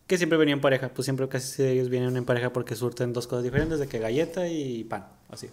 [0.07, 3.27] Que siempre venía en pareja, pues siempre casi ellos vienen en pareja porque surten dos
[3.27, 5.49] cosas diferentes, de que galleta y pan, así.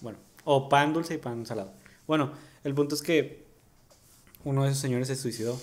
[0.00, 1.72] Bueno, o pan dulce y pan salado.
[2.06, 2.32] Bueno,
[2.64, 3.44] el punto es que
[4.44, 5.58] uno de esos señores se suicidó.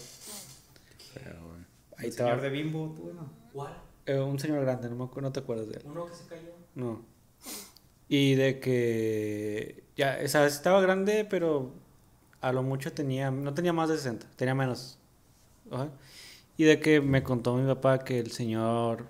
[1.97, 3.29] Ahí El señor de Bimbo, tú, ¿no?
[3.53, 3.77] ¿Cuál?
[4.05, 5.83] Eh, un señor grande, no, me acu- no te acuerdas de él.
[5.85, 6.49] Uno que se cayó.
[6.73, 7.03] No.
[8.07, 11.73] Y de que ya, o sea, estaba grande, pero
[12.41, 14.97] a lo mucho tenía, no tenía más de 60, tenía menos.
[16.57, 19.09] Y de que me contó mi papá que el señor,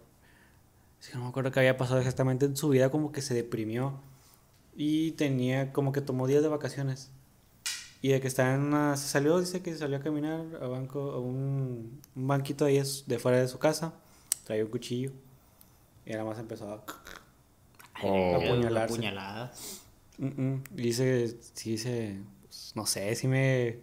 [1.05, 3.99] que no me acuerdo qué había pasado exactamente en su vida, como que se deprimió
[4.75, 7.09] y tenía, como que tomó días de vacaciones.
[8.03, 11.11] Y de que estaba en una, se salió, dice que salió a caminar a, banco,
[11.11, 13.93] a un, un banquito ahí es- de fuera de su casa,
[14.43, 15.11] traía un cuchillo
[16.05, 16.83] y nada más empezó a...
[18.03, 18.35] Oh.
[18.35, 18.95] Apuñalarse.
[18.95, 19.51] Apuñalada.
[20.17, 20.63] Mm, mm.
[20.77, 22.19] Y dice, sí, se,
[22.71, 23.79] pues, no sé, sí me,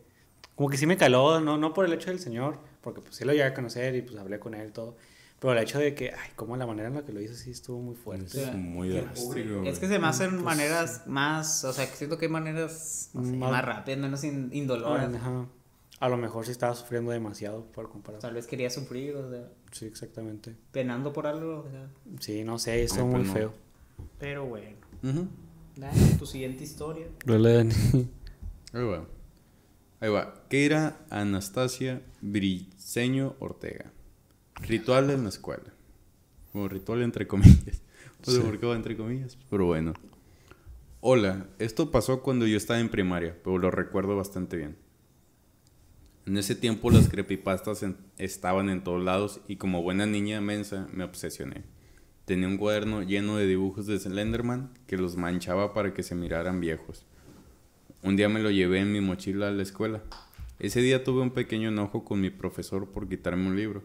[0.55, 3.25] como que sí me caló, no, no por el hecho del señor, porque pues sí
[3.25, 4.97] lo llegué a conocer y pues hablé con él y todo,
[5.41, 7.51] pero el hecho de que, ay, como la manera en la que lo hizo sí
[7.53, 8.43] estuvo muy fuerte.
[8.43, 9.63] Es muy drástico.
[9.65, 13.25] Es que se me hacen maneras más, o sea, que siento que hay maneras no
[13.25, 15.15] sé, Más- más rápidas, menos in- indoloras.
[15.15, 15.47] Ajá.
[16.01, 18.21] A lo mejor sí estaba sufriendo demasiado por comparar.
[18.21, 20.55] Tal vez quería sufrir, o sea, Sí, exactamente.
[20.73, 21.89] penando por algo, o sea.
[22.21, 23.35] Sí, no sé, estuvo No, pues muy no.
[23.35, 23.53] feo.
[24.19, 24.77] Pero bueno,
[25.77, 27.07] dale tu siguiente historia.
[27.25, 27.75] Duele Dani.
[28.73, 29.07] Ahí va.
[30.01, 30.45] Ahí va.
[30.49, 33.93] Keira Anastasia Briceño Ortega.
[34.63, 35.73] Ritual en la escuela.
[36.53, 37.83] O ritual entre comillas.
[38.27, 39.95] No sé por qué va entre comillas, pero bueno.
[41.01, 44.77] Hola, esto pasó cuando yo estaba en primaria, pero lo recuerdo bastante bien.
[46.27, 50.89] En ese tiempo las creepypastas en- estaban en todos lados y como buena niña mensa
[50.93, 51.63] me obsesioné.
[52.25, 56.59] Tenía un cuaderno lleno de dibujos de Slenderman que los manchaba para que se miraran
[56.59, 57.07] viejos.
[58.03, 60.03] Un día me lo llevé en mi mochila a la escuela.
[60.61, 63.83] Ese día tuve un pequeño enojo con mi profesor por quitarme un libro.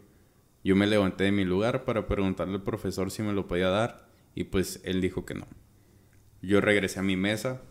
[0.63, 4.07] Yo me levanté de mi lugar para preguntarle al profesor si me lo podía dar
[4.35, 5.47] y pues él dijo que no.
[6.43, 7.61] Yo regresé a mi mesa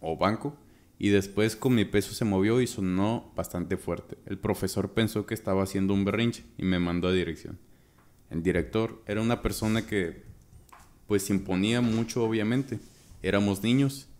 [0.00, 0.56] o banco
[0.98, 4.18] y después con mi peso se movió y sonó bastante fuerte.
[4.26, 7.58] El profesor pensó que estaba haciendo un berrinche y me mandó a dirección.
[8.28, 10.22] El director era una persona que
[11.06, 12.78] pues imponía mucho obviamente.
[13.22, 14.11] Éramos niños.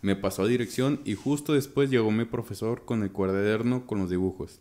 [0.00, 4.10] Me pasó a dirección y justo después llegó mi profesor con el cuaderno con los
[4.10, 4.60] dibujos.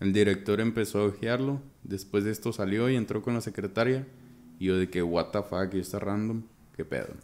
[0.00, 4.06] El director empezó a ojearlo, después de esto salió y entró con la secretaria
[4.58, 6.42] y yo de que what the fuck, y está random,
[6.76, 7.14] qué pedo.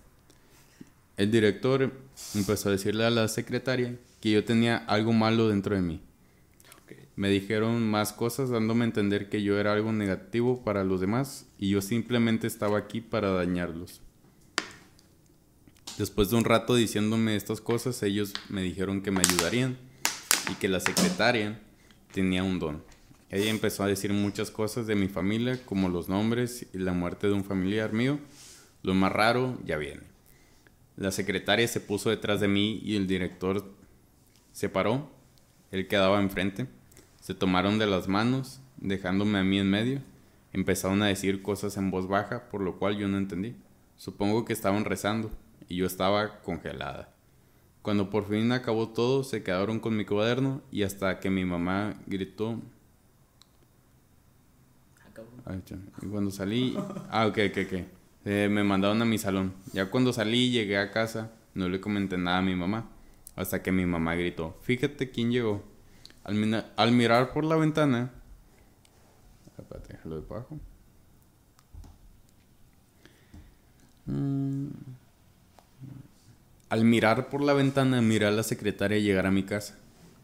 [1.16, 1.92] El director
[2.34, 6.00] empezó a decirle a la secretaria que yo tenía algo malo dentro de mí.
[7.14, 11.46] Me dijeron más cosas dándome a entender que yo era algo negativo para los demás
[11.58, 14.00] y yo simplemente estaba aquí para dañarlos.
[15.98, 19.78] Después de un rato diciéndome estas cosas, ellos me dijeron que me ayudarían
[20.50, 21.60] y que la secretaria
[22.12, 22.82] tenía un don.
[23.30, 27.28] Ella empezó a decir muchas cosas de mi familia, como los nombres y la muerte
[27.28, 28.18] de un familiar mío.
[28.82, 30.02] Lo más raro ya viene.
[30.96, 33.64] La secretaria se puso detrás de mí y el director
[34.50, 35.08] se paró.
[35.70, 36.66] Él quedaba enfrente.
[37.20, 40.02] Se tomaron de las manos, dejándome a mí en medio.
[40.52, 43.54] Empezaron a decir cosas en voz baja, por lo cual yo no entendí.
[43.96, 45.30] Supongo que estaban rezando
[45.68, 47.08] y yo estaba congelada.
[47.82, 51.94] Cuando por fin acabó todo, se quedaron con mi cuaderno y hasta que mi mamá
[52.06, 52.58] gritó.
[55.66, 56.74] Cha- y cuando salí.
[57.10, 57.80] Ah, ok, ok, ok.
[58.24, 59.52] Eh, me mandaron a mi salón.
[59.74, 62.88] Ya cuando salí, llegué a casa, no le comenté nada a mi mamá.
[63.36, 65.62] Hasta que mi mamá gritó: Fíjate quién llegó.
[66.24, 68.10] Al, mirar por la ventana.
[69.58, 70.58] Espérate, déjalo de abajo.
[74.06, 74.68] Mm.
[76.74, 79.78] Al mirar por la ventana, miré a la secretaria llegar a mi casa.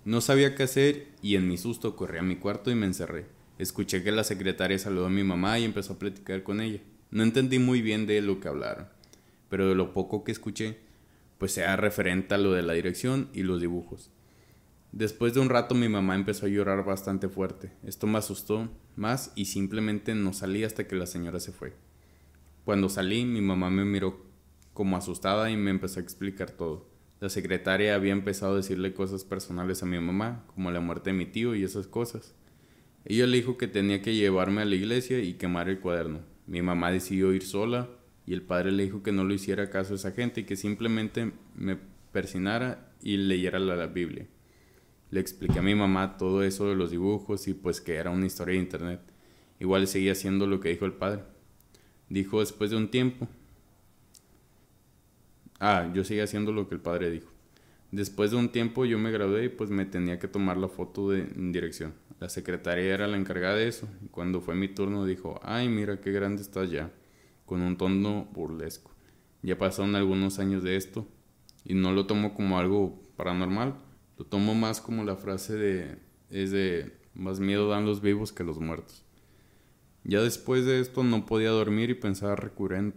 [0.05, 3.27] No sabía qué hacer y en mi susto corrí a mi cuarto y me encerré.
[3.61, 6.81] Escuché que la secretaria saludó a mi mamá y empezó a platicar con ella.
[7.13, 8.89] No entendí muy bien de lo que hablaron,
[9.49, 10.79] pero de lo poco que escuché,
[11.39, 14.11] pues era referente a lo de la dirección y los dibujos.
[14.91, 17.71] Después de un rato mi mamá empezó a llorar bastante fuerte.
[17.85, 21.75] Esto me asustó más y simplemente no salí hasta que la señora se fue.
[22.65, 24.30] Cuando salí, mi mamá me miró
[24.73, 26.89] como asustada y me empezó a explicar todo.
[27.21, 31.17] La secretaria había empezado a decirle cosas personales a mi mamá, como la muerte de
[31.17, 32.35] mi tío y esas cosas.
[33.05, 36.21] Ella le dijo que tenía que llevarme a la iglesia y quemar el cuaderno.
[36.47, 37.91] Mi mamá decidió ir sola
[38.27, 40.57] y el padre le dijo que no le hiciera caso a esa gente y que
[40.57, 41.79] simplemente me
[42.13, 44.27] persinara y leyera la, la Biblia.
[45.11, 48.27] Le expliqué a mi mamá todo eso de los dibujos y pues que era una
[48.27, 49.01] historia de internet.
[49.59, 51.25] Igual seguía haciendo lo que dijo el padre.
[52.09, 53.29] Dijo después de un tiempo.
[55.61, 57.31] Ah, yo seguía haciendo lo que el padre dijo.
[57.93, 61.11] Después de un tiempo yo me gradué y pues me tenía que tomar la foto
[61.11, 61.95] de en dirección.
[62.19, 63.89] La secretaria era la encargada de eso.
[64.05, 66.93] Y cuando fue mi turno dijo, ay mira qué grande estás ya,
[67.47, 68.91] con un tono burlesco.
[69.43, 71.07] Ya pasaron algunos años de esto
[71.65, 73.75] y no lo tomo como algo paranormal,
[74.19, 75.99] lo tomo más como la frase de,
[76.31, 79.05] es de, más miedo dan los vivos que los muertos.
[80.05, 82.95] Ya después de esto no podía dormir y pensaba recurren-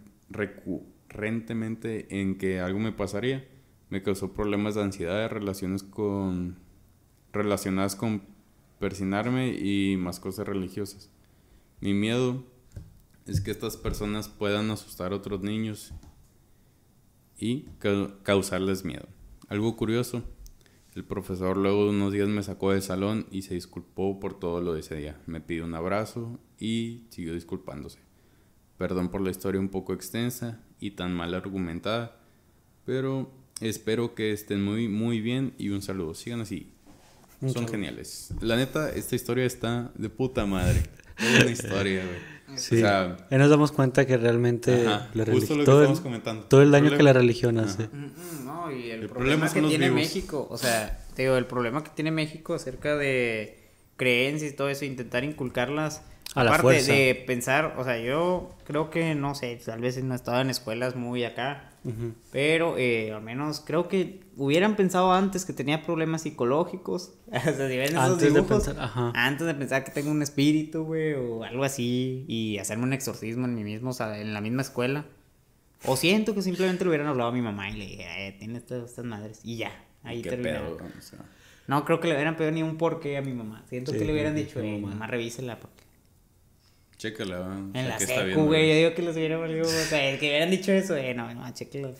[1.14, 3.46] recurrentemente en que algo me pasaría.
[3.90, 6.56] Me causó problemas de ansiedad, relaciones con
[7.32, 8.22] relacionadas con
[8.78, 11.10] persinarme y más cosas religiosas.
[11.80, 12.44] Mi miedo
[13.26, 15.92] es que estas personas puedan asustar a otros niños
[17.38, 19.08] y ca- causarles miedo.
[19.48, 20.22] Algo curioso,
[20.94, 24.60] el profesor luego de unos días me sacó del salón y se disculpó por todo
[24.60, 25.20] lo de ese día.
[25.26, 27.98] Me pidió un abrazo y siguió disculpándose.
[28.78, 32.16] Perdón por la historia un poco extensa y tan mal argumentada,
[32.84, 36.14] pero espero que estén muy muy bien y un saludo.
[36.14, 36.70] Sigan así.
[37.40, 38.30] Un Son geniales.
[38.40, 40.82] La neta, esta historia está de puta madre.
[41.18, 42.34] Es una historia, güey.
[42.58, 42.76] Sí.
[42.76, 45.98] O sea, Ahí nos damos cuenta que realmente ajá, la justo lo que todo, estamos
[45.98, 46.44] el, comentando.
[46.44, 47.88] todo el daño Problema- que la religión hace.
[47.88, 49.94] Mm, mm, No, y el, El problema, que tiene vivos.
[50.02, 53.58] México, o sea, te digo, el problema que tiene México acerca de
[53.96, 56.02] creencias y todo eso, intentar inculcarlas.
[56.34, 56.92] A la aparte fuerza.
[56.92, 60.50] de pensar, o sea, yo creo que, no sé, tal vez no he estado en
[60.50, 62.12] escuelas muy acá, Ujú.
[62.32, 67.12] pero eh, al menos creo que hubieran pensado antes que tenía problemas psicológicos.
[67.28, 69.12] o sea, si ven esos Antes de dibujos, pensar, ajá.
[69.14, 73.44] antes de pensar que tengo un espíritu, güey, o algo así, y hacerme un exorcismo
[73.46, 75.04] en mí mismo, o sea, en la misma escuela.
[75.86, 78.58] O siento que simplemente le hubieran hablado a mi mamá y le dije, eh, tiene
[78.58, 79.70] estas, estas madres, y ya,
[80.02, 80.32] ahí sea,
[81.68, 83.62] No creo que le hubieran pedido ni un porqué a mi mamá.
[83.68, 84.94] Siento Sí, que le hubieran dicho, eh, mamá.
[84.94, 85.83] mamá, revísela porque.
[86.96, 87.40] Chécala.
[87.40, 88.68] O En sea, la ¿qué está secu, güey.
[88.68, 89.62] Yo digo que les hubiera valido.
[89.66, 91.14] O sea, que hubieran dicho eso, eh.
[91.14, 91.94] No, no, chéquelo.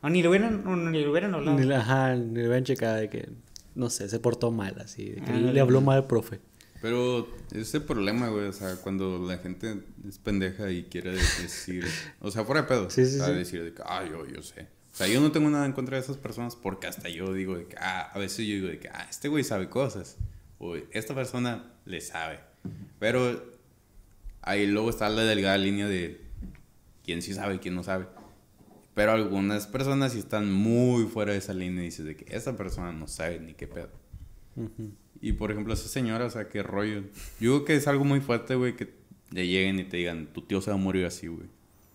[0.00, 1.58] O ni lo hubieran, o ni lo hubieran hablado.
[1.58, 3.28] Ni la, ajá, ni le ven checada de que,
[3.74, 5.10] no sé, se portó mal así.
[5.10, 6.38] De que Ah, le habló mal al profe.
[6.80, 11.84] Pero ese problema, güey, o sea, cuando la gente es pendeja y quiere decir,
[12.20, 13.34] o sea, fuera de pedo, Sí, sí, o sea, sí.
[13.34, 14.68] decir de que, ah, yo, yo sé.
[14.92, 17.56] O sea, yo no tengo nada en contra de esas personas porque hasta yo digo
[17.58, 20.16] de que, ah, a veces yo digo de que, ah, este güey sabe cosas,
[20.58, 22.38] o esta persona le sabe.
[23.00, 23.57] Pero
[24.48, 26.20] ahí luego está la delgada línea de
[27.04, 28.06] quién sí sabe y quién no sabe.
[28.94, 32.56] Pero algunas personas sí están muy fuera de esa línea y dices de que esa
[32.56, 33.90] persona no sabe ni qué pedo.
[34.56, 34.90] Ujú.
[35.20, 37.02] Y por ejemplo, esa señora, o sea, qué rollo.
[37.40, 38.92] Yo creo que es algo muy fuerte, güey, que
[39.30, 41.46] le lleguen y te digan, tu tío se va a morir así, güey.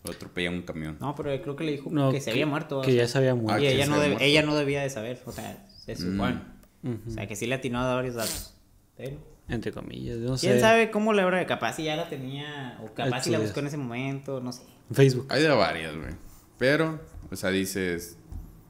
[0.05, 0.97] Lo atropella un camión.
[0.99, 2.79] No, pero creo que le dijo No, que se había muerto.
[2.79, 3.63] o Que sea, ya se había Ah, muerto.
[3.63, 4.23] Y que ella no, debe- muerto.
[4.25, 5.21] ella no debía de saber.
[5.25, 6.39] O sea, se supone.
[6.83, 6.99] Ujú.
[7.07, 8.53] O sea, que sí le atinó a dar varios datos.
[8.97, 9.17] Pero,
[9.49, 10.59] Entre comillas, yo no ¿Quién sé.
[10.61, 11.45] sabe cómo le habrá?
[11.45, 12.79] Capaz si ya la tenía.
[12.83, 14.39] O capaz si la buscó en ese momento.
[14.39, 14.63] No sé.
[14.89, 15.27] En Facebook.
[15.29, 16.13] Hay de varias, güey.
[16.57, 18.17] Pero, o sea, dices,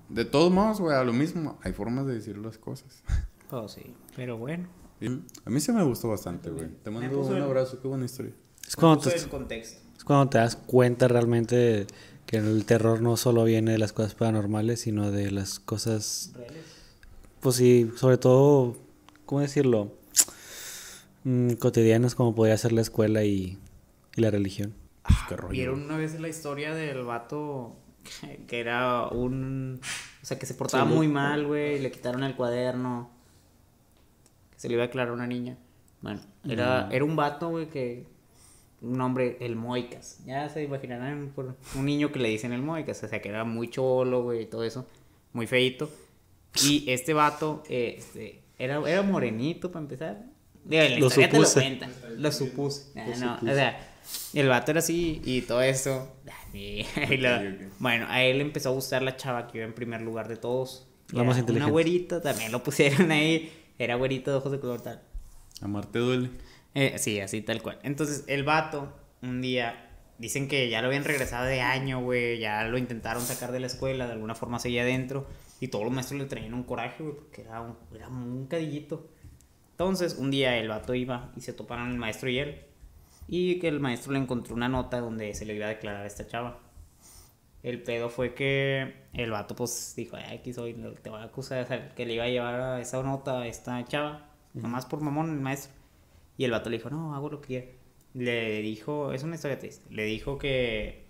[0.10, 3.04] de todos modos, güey, a lo mismo, hay formas de decir las cosas.
[3.50, 3.94] Pues sí.
[4.16, 4.68] Pero bueno.
[5.46, 6.70] A mí se me gustó bastante, güey.
[6.84, 8.32] Te mando un el- abrazo, qué buena historia.
[8.66, 9.82] Es cuando, te, el contexto.
[9.98, 11.88] es cuando te das cuenta realmente de
[12.26, 16.64] que el terror no solo viene de las cosas paranormales, sino de las cosas, Reales.
[17.42, 18.78] pues sí, sobre todo,
[19.26, 19.92] ¿cómo decirlo?
[21.24, 23.58] Mm, cotidianas como podría ser la escuela y,
[24.16, 24.74] y la religión.
[25.04, 25.52] Pues, qué rollo.
[25.52, 27.78] ¿Vieron una vez la historia del vato
[28.48, 29.80] que era un...
[30.22, 33.10] O sea, que se portaba muy mal, güey, y le quitaron el cuaderno.
[34.52, 35.58] Que se le iba a declarar a una niña.
[36.02, 38.08] Bueno, era, era un vato, güey, que...
[38.82, 40.20] Un hombre, el Moicas.
[40.26, 43.02] Ya se imaginarán por un niño que le dicen el Moicas.
[43.04, 44.86] O sea, que era muy cholo, güey, y todo eso.
[45.32, 45.90] Muy feito.
[46.62, 50.33] Y este vato, eh, este, era, era morenito para empezar.
[50.65, 51.60] Digo, en la Lo historia te lo supuse.
[51.62, 51.93] cuentan.
[52.17, 52.84] Lo supuse.
[52.95, 53.52] Ah, Lo no, supuse.
[53.52, 53.93] o sea,
[54.34, 56.15] el vato era así y todo eso.
[56.54, 56.84] Y
[57.17, 57.73] lo- Ok, ok.
[57.80, 60.88] Bueno, a él empezó a gustar la chava que iba en primer lugar de todos.
[61.12, 61.65] La más inteligente.
[61.65, 63.52] Una güerita, también lo pusieron ahí.
[63.78, 65.02] Era güerito de ojos de color tal.
[65.62, 66.30] Amarte duele.
[66.76, 67.80] Eh, sí, así tal cual.
[67.84, 72.39] Entonces, el vato, un día, dicen que ya lo habían regresado de año, güey.
[72.39, 75.28] Ya lo intentaron sacar de la escuela, de alguna forma seguía adentro.
[75.60, 79.10] Y todos los maestros le traían un coraje, güey, porque era un, era un cadillito.
[79.84, 82.62] Entonces, un día el vato iba y se toparon el maestro y él.
[83.28, 86.08] Y que el maestro le encontró una nota donde se le iba a declarar a
[86.08, 86.58] esta chava.
[87.63, 91.63] El pedo fue que el vato, pues, dijo, ay, aquí soy, te voy a acusar,
[91.63, 95.02] o sea, que le iba a llevar a esa nota a esta chava, nomás por
[95.02, 95.74] mamón el maestro.
[96.38, 97.67] Y el vato le dijo, no, hago lo que quiera.
[98.13, 101.04] Le dijo, es una historia triste, le dijo que...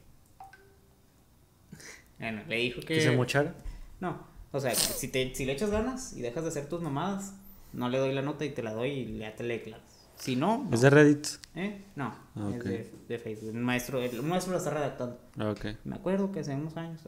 [2.17, 2.95] Bueno, le dijo que...
[2.95, 3.53] ¿Que se mochara?
[3.99, 7.35] No, o sea, si, te, si le echas ganas y dejas de hacer tus mamadas,
[7.73, 9.83] no le doy la nota y te la doy y ya te le declaras.
[10.15, 10.73] Si no, no.
[10.73, 11.27] ¿Es de Reddit?
[11.55, 11.81] ¿Eh?
[11.95, 12.63] No, Ah, es ok.
[12.63, 13.49] de, de Facebook.
[13.53, 15.19] Un maestro, el maestro lo está redactando.
[15.37, 15.53] Ah.
[15.83, 17.01] Me acuerdo que hace unos años,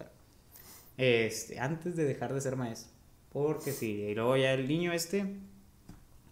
[0.98, 2.92] este, antes de dejar de ser maestro.
[3.32, 5.26] Porque sí, y luego ya el niño este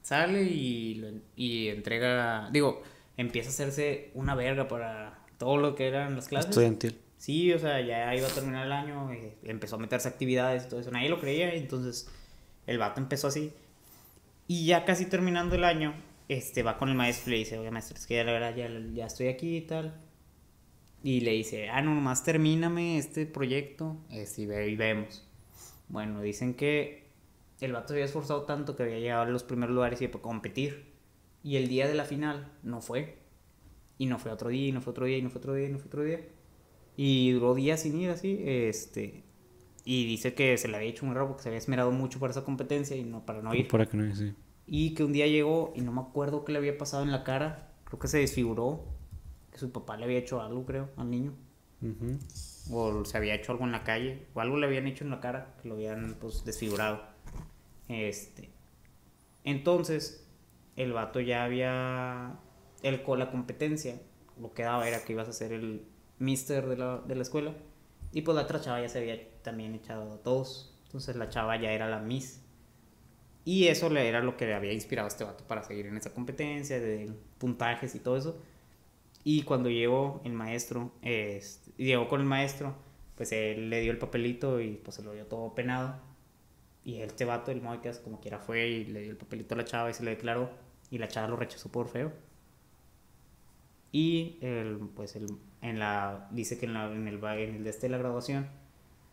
[0.01, 2.81] sale y, y entrega, digo,
[3.17, 6.49] empieza a hacerse una verga para todo lo que eran las clases.
[6.49, 6.99] Estudiantil.
[7.17, 10.69] Sí, o sea, ya iba a terminar el año, eh, empezó a meterse actividades y
[10.69, 10.91] todo eso.
[10.91, 12.09] Nadie lo creía, entonces
[12.67, 13.51] el vato empezó así.
[14.53, 15.95] Y ya casi terminando el año,
[16.29, 18.55] este va con el maestro y le dice, oye, maestro, es que ya la verdad
[18.55, 19.95] ya, ya estoy aquí y tal.
[21.01, 25.27] Y le dice, ah, no, nomás termíname este proyecto este, y, ve- y vemos.
[25.89, 27.09] Bueno, dicen que
[27.61, 30.21] el vato se había esforzado tanto que había llegado a los primeros lugares y para
[30.21, 30.85] competir.
[31.43, 33.17] Y el día de la final no fue.
[33.97, 35.67] Y no fue otro día, y no fue otro día, y no fue otro día,
[35.67, 36.19] y no fue otro día.
[36.95, 39.23] Y duró días sin ir así, este...
[39.85, 42.31] Y dice que se le había hecho un raro porque se había esmerado mucho para
[42.31, 43.67] esa competencia y no para no ir.
[43.67, 44.33] Para que no sí.
[44.65, 47.23] Y que un día llegó y no me acuerdo qué le había pasado en la
[47.23, 47.71] cara.
[47.85, 48.85] Creo que se desfiguró.
[49.51, 51.33] Que su papá le había hecho algo, creo, al niño.
[52.71, 54.25] O se había hecho algo en la calle.
[54.33, 57.01] O algo le habían hecho en la cara que lo habían pues desfigurado.
[57.87, 58.51] Este.
[59.43, 60.27] Entonces,
[60.75, 62.39] el vato ya había.
[62.81, 64.01] Él con la competencia.
[64.39, 65.85] Lo que daba era que ibas a ser el
[66.19, 67.53] mister de la, de la escuela.
[68.11, 70.73] Y pues la otra chava ya se había también echado a todos.
[70.85, 72.42] Entonces la chava ya era la miss.
[73.45, 75.97] Y eso le era lo que le había inspirado a este vato para seguir en
[75.97, 78.41] esa competencia de puntajes y todo eso.
[79.23, 82.75] Y cuando llegó el maestro, este, llegó con el maestro,
[83.15, 85.99] pues él le dio el papelito y pues se lo dio todo penado.
[86.85, 89.65] Y este vato, el Moicas, como quiera fue y le dio el papelito a la
[89.65, 90.49] chava y se le declaró.
[90.91, 92.11] Y la chava lo rechazó por feo.
[93.91, 95.27] Y el, pues el,
[95.61, 98.49] en la, dice que en, la, en, el, en el de este la graduación,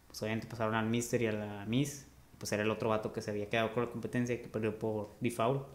[0.08, 2.06] pues obviamente pasaron al Mister y a la Miss.
[2.40, 4.76] Pues era el otro vato que se había quedado con la competencia y que perdió
[4.76, 5.68] por default.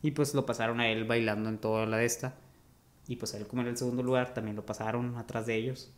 [0.00, 2.36] Y pues lo pasaron a él bailando en toda la de esta.
[3.08, 5.92] Y pues él como era el segundo lugar, también lo pasaron atrás de ellos.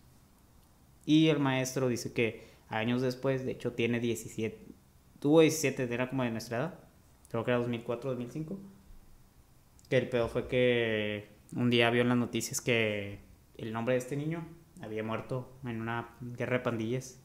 [1.04, 4.66] Y el maestro dice que años después, de hecho tiene 17,
[5.20, 6.80] tuvo 17, era como de nuestra edad,
[7.30, 8.58] creo que era 2004, 2005.
[9.88, 13.20] Que el peor fue que un día vio en las noticias que
[13.56, 14.46] el nombre de este niño
[14.82, 17.20] había muerto en una guerra de pandillas.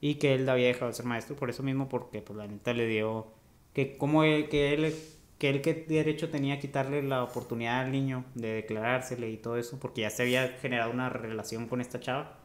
[0.00, 2.72] Y que él había dejado de ser maestro por eso mismo, porque pues la neta
[2.72, 3.32] le dio
[3.74, 4.94] que como él, que él
[5.38, 9.56] que él qué derecho tenía a quitarle la oportunidad al niño de declarársele y todo
[9.56, 12.40] eso, porque ya se había generado una relación con esta chava,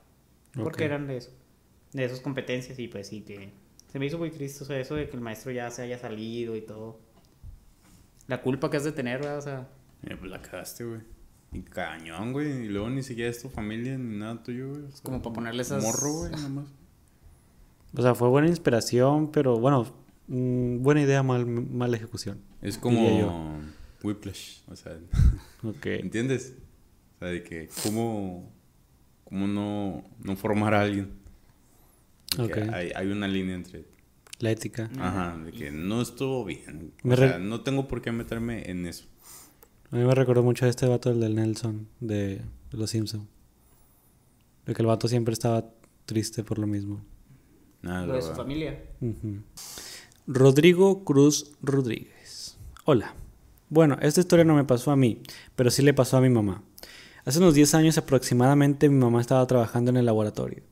[0.53, 0.89] porque Ok.
[0.91, 1.31] eran de eso,
[1.93, 3.49] de esas competencias y pues sí que
[3.91, 5.97] se me hizo muy triste o sea, eso de que el maestro ya se haya
[5.97, 6.99] salido y todo.
[8.27, 9.37] La culpa que has de tener, ¿verdad?
[9.39, 9.67] O sea,
[10.01, 11.01] pues la cagaste, güey.
[11.51, 12.65] Y cañón, güey.
[12.65, 14.85] Y luego ni siquiera es tu familia ni nada tuyo, güey.
[14.87, 16.65] Es como para ponerle esas- Morro, güey, nada más.
[17.95, 19.85] O sea, fue buena inspiración, pero bueno,
[20.27, 22.39] mm, buena idea, mal, mala ejecución.
[22.61, 23.61] Es como.
[24.03, 24.97] Whiplash, o sea,
[25.63, 25.85] Ok.
[25.85, 26.55] ¿entiendes?
[27.15, 28.51] O sea, de que cómo,
[29.23, 31.13] cómo no, no formar a alguien.
[32.37, 32.73] De que Ok.
[32.73, 33.85] Hay, hay una línea entre...
[34.39, 34.89] La ética.
[34.99, 36.91] Ajá, de que no estuvo bien.
[37.03, 39.05] Me o sea, no tengo por qué meterme en eso.
[39.89, 42.41] A mí me recordó mucho a este vato, el del Nelson, de,
[42.71, 43.29] de Los Simpson.
[44.65, 45.69] De que el vato siempre estaba
[46.05, 47.05] triste por lo mismo.
[47.83, 48.81] Nada, lo de su familia.
[50.25, 52.57] Rodrigo Cruz Rodríguez.
[52.85, 53.13] Hola.
[53.69, 55.21] Bueno, esta historia no me pasó a mí,
[55.55, 56.63] pero sí le pasó a mi mamá.
[57.25, 60.63] Hace unos 10 años aproximadamente mi mamá estaba trabajando en el laboratorio.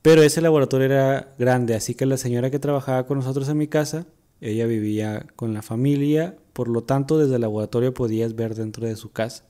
[0.00, 3.66] Pero ese laboratorio era grande, así que la señora que trabajaba con nosotros en mi
[3.66, 4.06] casa,
[4.40, 8.94] ella vivía con la familia, por lo tanto desde el laboratorio podías ver dentro de
[8.94, 9.44] su casa.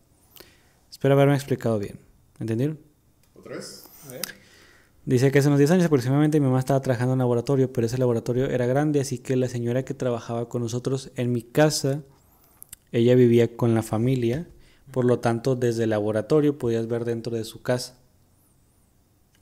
[0.91, 1.99] Espero haberme explicado bien.
[2.39, 2.79] ¿Entendieron?
[3.35, 3.85] ¿Otra vez?
[5.05, 7.87] Dice que hace unos 10 años aproximadamente mi mamá estaba trabajando en un laboratorio, pero
[7.87, 12.03] ese laboratorio era grande, así que la señora que trabajaba con nosotros en mi casa,
[12.93, 14.47] ella vivía con la familia,
[14.93, 17.99] por lo tanto desde el laboratorio podías ver dentro de su casa.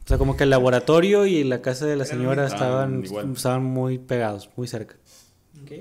[0.02, 3.98] O sea, como que el laboratorio y la casa de la señora estaban, estaban muy
[3.98, 4.96] pegados, muy cerca.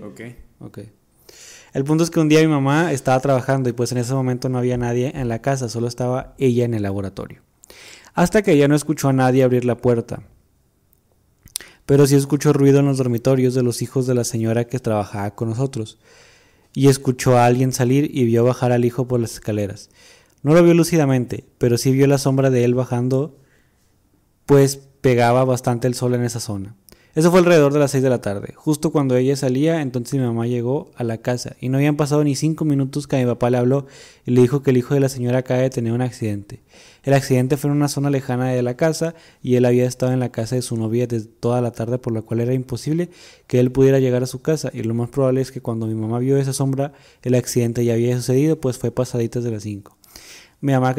[0.03, 0.21] Ok.
[0.59, 0.79] Ok.
[1.73, 4.49] El punto es que un día mi mamá estaba trabajando y pues en ese momento
[4.49, 7.41] no había nadie en la casa, solo estaba ella en el laboratorio.
[8.19, 10.23] Hasta que ella no escuchó a nadie abrir la puerta.
[11.85, 15.35] Pero sí escuchó ruido en los dormitorios de los hijos de la señora que trabajaba
[15.35, 15.99] con nosotros.
[16.73, 19.89] Y escuchó a alguien salir y vio bajar al hijo por las escaleras.
[20.43, 23.37] No lo vio lúcidamente, pero sí vio la sombra de él bajando,
[24.45, 26.75] pues pegaba bastante el sol en esa zona.
[27.15, 28.53] Eso fue alrededor de las 6 de la tarde.
[28.57, 32.25] Justo cuando ella salía, entonces mi mamá llegó a la casa y no habían pasado
[32.25, 33.87] ni 5 minutos que mi papá le habló
[34.25, 36.61] y le dijo que el hijo de la señora acaba de tener un accidente.
[37.03, 40.19] El accidente fue en una zona lejana de la casa y él había estado en
[40.19, 43.09] la casa de su novia desde toda la tarde por lo cual era imposible
[43.47, 45.95] que él pudiera llegar a su casa y lo más probable es que cuando mi
[45.95, 49.97] mamá vio esa sombra el accidente ya había sucedido pues fue pasaditas de las 5.
[50.61, 50.93] Mi mamá,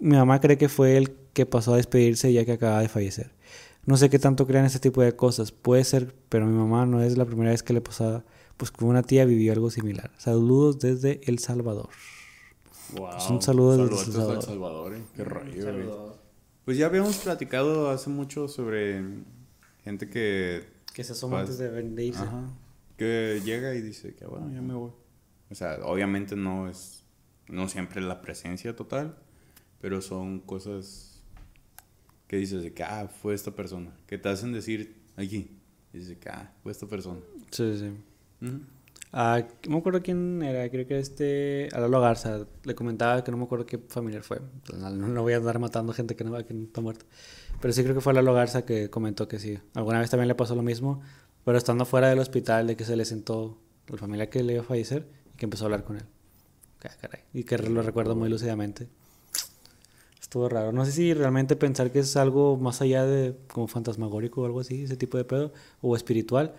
[0.00, 3.36] mi mamá cree que fue él que pasó a despedirse ya que acaba de fallecer.
[3.84, 5.52] No sé qué tanto crean este tipo de cosas.
[5.52, 8.24] Puede ser, pero mi mamá no es la primera vez que le pasaba.
[8.56, 10.10] Pues con una tía vivió algo similar.
[10.18, 11.90] Saludos desde El Salvador.
[12.94, 13.10] Wow.
[13.10, 14.36] Pues un saludo desde El Salvador.
[14.36, 15.02] al Salvador, eh.
[15.14, 16.16] Qué rollo, güey.
[16.64, 19.02] Pues ya habíamos platicado hace mucho sobre
[19.84, 20.64] gente que...
[20.92, 22.22] Que se asoma antes de, de irse.
[22.22, 22.50] Ajá.
[22.96, 24.90] Que llega y dice que bueno, ya me voy.
[25.50, 27.04] O sea, obviamente no es...
[27.48, 29.16] No siempre la presencia total,
[29.80, 31.22] pero son cosas
[32.26, 33.96] que dices de que, ah, fue esta persona.
[34.08, 35.56] Que te hacen decir aquí.
[35.92, 37.20] Dices que, ah, fue esta persona.
[37.52, 37.92] Sí, sí.
[38.44, 38.60] Ujú.
[39.12, 43.30] Ah, no me acuerdo quién era, creo que este, a Lalo Garza, le comentaba que
[43.30, 44.40] no me acuerdo qué familiar fue.
[44.76, 47.04] No, no voy a andar matando gente que no, que no está muerta.
[47.60, 49.58] Pero sí creo que fue Lalo Garza que comentó que sí.
[49.74, 51.00] Alguna vez también le pasó lo mismo,
[51.44, 54.62] pero estando fuera del hospital, de que se le sentó la familia que le iba
[54.62, 56.04] a fallecer y que empezó a hablar con él.
[56.84, 57.20] Ah, caray.
[57.32, 58.88] Y que lo recuerdo muy lúcidamente.
[60.20, 60.72] Estuvo raro.
[60.72, 64.60] No sé si realmente pensar que es algo más allá de como fantasmagórico o algo
[64.60, 66.54] así, ese tipo de pedo, o espiritual,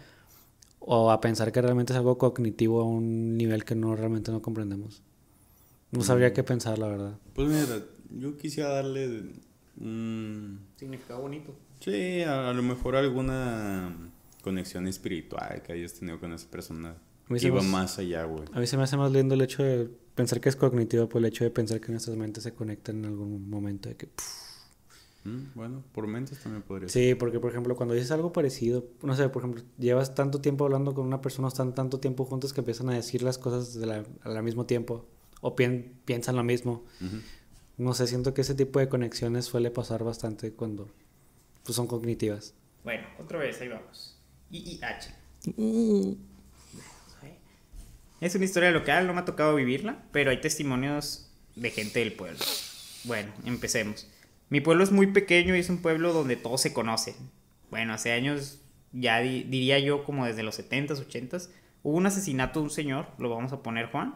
[0.90, 4.42] o a pensar que realmente es algo cognitivo a un nivel que no realmente no
[4.42, 5.04] comprendemos.
[5.92, 7.18] No sabría qué pensar, la verdad.
[7.34, 7.84] Pues mira,
[8.18, 9.24] yo quisiera darle
[9.80, 10.60] un...
[10.78, 11.54] Significado bonito.
[11.82, 13.96] Sí, a, a lo mejor alguna
[14.42, 16.96] conexión espiritual que hayas tenido con esa persona.
[17.30, 18.44] A mí se Iba me hace- más allá, güey.
[18.54, 21.20] A mí se me hace más lindo el hecho de pensar que es cognitivo por
[21.20, 23.90] el hecho de pensar que nuestras mentes se conectan en algún momento.
[23.90, 24.47] De que, pff.
[25.24, 27.04] Mm, Bueno, por mentes también podría ser.
[27.04, 30.64] Sí, porque por ejemplo, cuando dices algo parecido, no sé, por ejemplo, llevas tanto tiempo
[30.66, 33.86] hablando con una persona, están tanto tiempo juntos que empiezan a decir las cosas de
[33.86, 35.06] la- al mismo tiempo,
[35.42, 36.86] o pien- piensan lo mismo.
[37.78, 40.90] No sé, siento que ese tipo de conexiones suele pasar bastante cuando
[41.64, 42.54] pues, son cognitivas.
[42.84, 44.18] Bueno, otra vez, ahí vamos.
[44.50, 45.14] IIH.
[48.20, 52.14] Es una historia local, no me ha tocado vivirla, pero hay testimonios de gente del
[52.14, 52.40] pueblo.
[53.04, 54.08] Bueno, empecemos.
[54.50, 57.16] Mi pueblo es muy pequeño y es un pueblo donde todos se conocen.
[57.70, 58.62] Bueno, hace años,
[58.94, 61.50] ya di- diría yo como desde los 70s, 80s,
[61.84, 64.16] hubo un asesinato de un señor, lo vamos a poner Juan.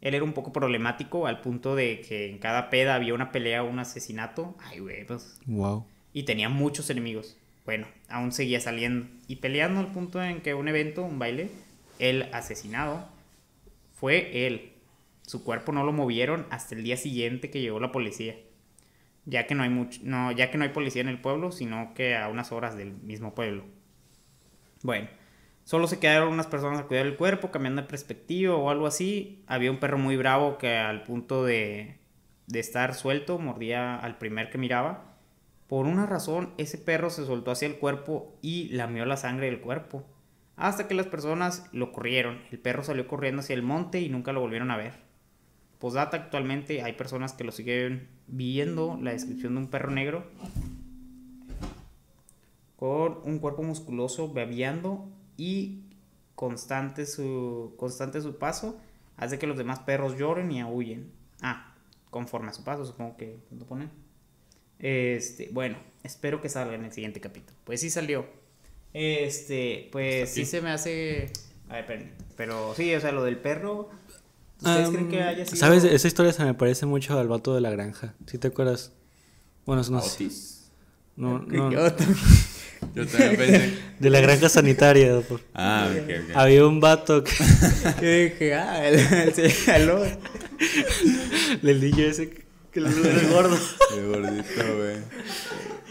[0.00, 3.62] Él era un poco problemático al punto de que en cada peda había una pelea
[3.62, 4.56] o un asesinato.
[4.60, 5.86] Ay, güey, pues Wow.
[6.12, 7.36] y tenía muchos enemigos.
[7.66, 11.50] Bueno, aún seguía saliendo y peleando al punto en que un evento, un baile,
[11.98, 13.06] el asesinado
[13.94, 14.72] fue él.
[15.26, 18.34] Su cuerpo no lo movieron hasta el día siguiente que llegó la policía.
[19.26, 21.94] Ya que no hay mucho, no, ya que no hay policía en el pueblo, sino
[21.94, 23.64] que a unas horas del mismo pueblo.
[24.82, 25.08] Bueno,
[25.64, 29.44] solo se quedaron unas personas a cuidar el cuerpo, cambiando de perspectiva o algo así.
[29.46, 31.98] Había un perro muy bravo que al punto de,
[32.46, 35.16] de estar suelto mordía al primer que miraba.
[35.68, 39.60] Por una razón, ese perro se soltó hacia el cuerpo y lamió la sangre del
[39.60, 40.04] cuerpo.
[40.56, 42.42] Hasta que las personas lo corrieron.
[42.50, 45.09] El perro salió corriendo hacia el monte y nunca lo volvieron a ver.
[45.80, 48.98] Posdata, actualmente hay personas que lo siguen viendo.
[49.00, 50.24] La descripción de un perro negro
[52.76, 55.82] con un cuerpo musculoso babeando y
[56.34, 58.78] constante su, constante su paso
[59.16, 61.12] hace que los demás perros lloren y aúllen.
[61.42, 61.74] Ah,
[62.10, 63.90] conforme a su paso, supongo que lo ponen.
[64.78, 67.58] Este, bueno, espero que salga en el siguiente capítulo.
[67.64, 68.26] Pues sí salió.
[68.92, 71.30] Este, pues sí se me hace.
[71.68, 72.12] A ver, espérenme.
[72.36, 73.90] Pero sí, o sea, lo del perro.
[74.62, 75.56] ¿Ustedes Am, creen que haya sido.?
[75.56, 75.84] ¿Sabes?
[75.84, 78.14] Esa historia se me parece mucho al vato de la granja.
[78.26, 78.92] ¿Sí te acuerdas?
[79.66, 80.14] Bueno, no sé.
[80.24, 80.70] Otis.
[81.16, 82.18] No, no, Yo también.
[82.94, 83.78] Yo también pensé.
[83.98, 85.20] de la granja sanitaria.
[85.20, 86.36] por- Ah, ok, ok.
[86.36, 87.32] Había un vato que,
[88.00, 90.02] Yo dije, ah, el, el, jaló.
[91.62, 92.30] el niño ese
[92.72, 93.56] que le era gordo.
[93.94, 94.96] Qué gordito, güey.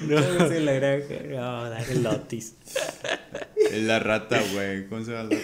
[0.07, 1.15] No, es la granja.
[1.27, 1.91] No, dale.
[1.91, 2.53] El Otis.
[3.71, 4.87] Es la rata, güey.
[4.87, 5.39] ¿Cómo se llama la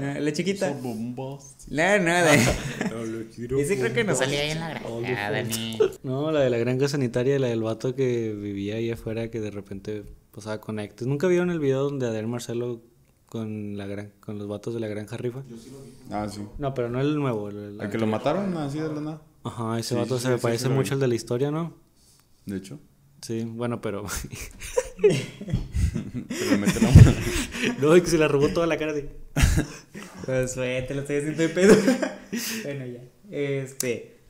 [0.00, 0.68] No, la chiquita.
[0.72, 1.54] Son bombos.
[1.68, 2.38] No, no, de...
[2.90, 4.18] No, lo quiero Ese creo que no bombos.
[4.18, 5.78] salía ahí en la granja, Dani.
[6.02, 9.50] No, la de la granja sanitaria, la del vato que vivía ahí afuera que de
[9.50, 11.06] repente pasaba conectes.
[11.06, 12.82] ¿Nunca vieron el video donde Adel Marcelo
[13.26, 15.42] con la gran, con los vatos de la granja rifa?
[16.10, 16.42] Ah, sí.
[16.58, 17.48] No, pero no el nuevo.
[17.48, 19.22] El, ¿El que lo mataron así de la nada?
[19.44, 20.94] Ajá, ese Sí, vato sí, se me sí, parece sí lo mucho vi.
[20.94, 21.74] al de la historia, ¿no?
[22.46, 22.78] De hecho.
[23.26, 24.06] Sí, bueno, pero.
[25.00, 27.12] Se le mete la mano.
[27.80, 29.10] no, y que se la robó toda la cara de.
[30.24, 31.74] Pues fue, te lo estoy haciendo de pedo.
[32.64, 33.00] bueno, ya.
[33.30, 34.20] Este.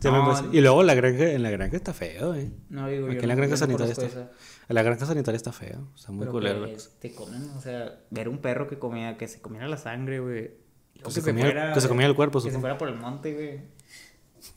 [0.00, 0.52] Se No.
[0.52, 2.50] Y luego la granja, en la granja está feo, eh.
[2.70, 3.12] No, digo yo.
[3.12, 4.06] Aquí en la no- granja yo no sanitaria está.
[4.06, 4.30] esa.
[4.68, 5.88] En la granja sanitaria está feo.
[5.94, 6.66] Está muy culero.
[6.98, 10.50] te comen, o sea, ver un perro que comía, que se comiera la sangre, güey.
[11.04, 13.60] Que se comía- que se comía el cuerpo, Que se fuera por el monte, güey.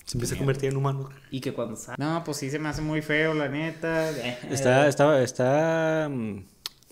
[0.05, 1.09] Se empieza a convertir en humano.
[1.31, 1.97] Y que cuando sale.
[1.99, 4.09] No, pues sí se me hace muy feo, la neta.
[4.49, 6.37] Está, está, está mm,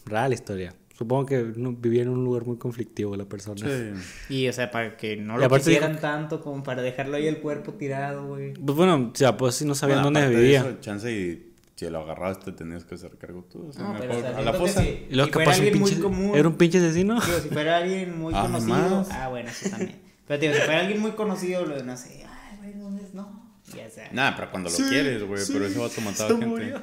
[0.06, 0.74] rara la historia.
[0.98, 3.66] Supongo que no- vivía en un lugar muy conflictivo la persona.
[3.68, 4.34] Sí.
[4.36, 7.28] Y, o sea, para que no Y lo quisieran dijo- tanto como para dejarlo ahí
[7.28, 8.54] el cuerpo tirado, güey.
[8.54, 10.60] Pues bueno, o sea, pues sí no sabían Bueno, dónde vivía.
[10.62, 13.70] eso, chance y si lo agarrabas te tenías que hacer cargo tú.
[13.70, 14.82] O sea, No, pero, mejor o sea, a la fosa.
[14.84, 17.16] si- si fuera alguien muy pinche, común- era un pinche asesino.
[17.20, 18.76] Digo, si fuera alguien muy Ah, conocido.
[18.98, 19.10] más.
[19.12, 19.96] Ah, bueno, eso también.
[20.28, 23.14] Pero, tío, si fuera alguien muy conocido, lo de no sé, ay, güey, ¿dónde es?
[23.16, 23.52] No.
[23.76, 24.10] Ya sea.
[24.12, 25.42] Nada, pero cuando lo quieres, güey.
[25.52, 26.46] pero ese vato mataba se gente.
[26.48, 26.82] murió.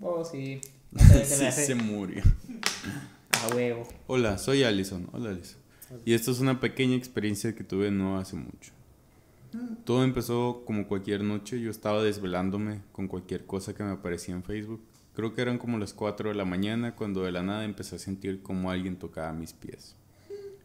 [0.00, 0.60] Oh, sí.
[0.92, 2.22] No sé, se me Sí, se murió.
[3.30, 3.86] A huevo.
[4.08, 5.08] Hola, soy Allison.
[5.12, 5.60] Hola, Allison.
[6.04, 8.72] Y esto es una pequeña experiencia que tuve no hace mucho.
[9.84, 11.60] Todo empezó como cualquier noche.
[11.60, 14.80] Yo estaba desvelándome con cualquier cosa que me aparecía en Facebook.
[15.14, 17.98] Creo que eran como las 4 de la mañana cuando de la nada empecé a
[17.98, 19.96] sentir como alguien tocaba mis pies.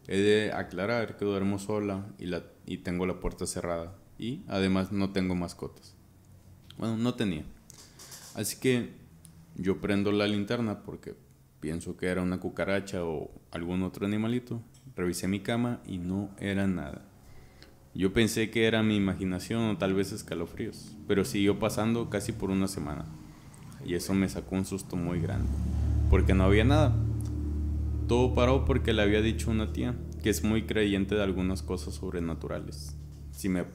[0.08, 3.94] He de aclarar que duermo sola y, la, y tengo la puerta cerrada.
[4.18, 5.94] Y además no tengo mascotas.
[6.78, 7.44] Bueno, no tenía.
[8.34, 8.90] Así que
[9.56, 11.14] yo prendo la linterna porque
[11.60, 14.60] pienso que era una cucaracha o algún otro animalito.
[14.94, 17.02] Revisé mi cama y no era nada.
[17.94, 22.50] Yo pensé que era mi imaginación o tal vez escalofríos, pero siguió pasando casi por
[22.50, 23.06] una semana.
[23.86, 25.48] Y eso me sacó un susto muy grande,
[26.10, 26.94] porque no había nada.
[28.06, 31.94] Todo paró porque le había dicho una tía que es muy creyente de algunas cosas
[31.94, 32.96] sobrenaturales.
[33.36, 33.66] Si me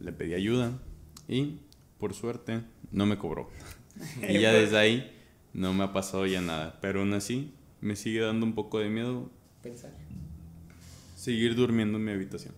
[0.00, 0.80] le pedí ayuda
[1.28, 1.60] y
[1.98, 3.50] por suerte no me cobró.
[4.28, 5.12] y ya desde ahí
[5.52, 7.52] no me ha pasado ya nada, pero aún así
[7.82, 9.30] me sigue dando un poco de miedo
[9.62, 9.92] Pensar.
[11.16, 12.54] seguir durmiendo en mi habitación.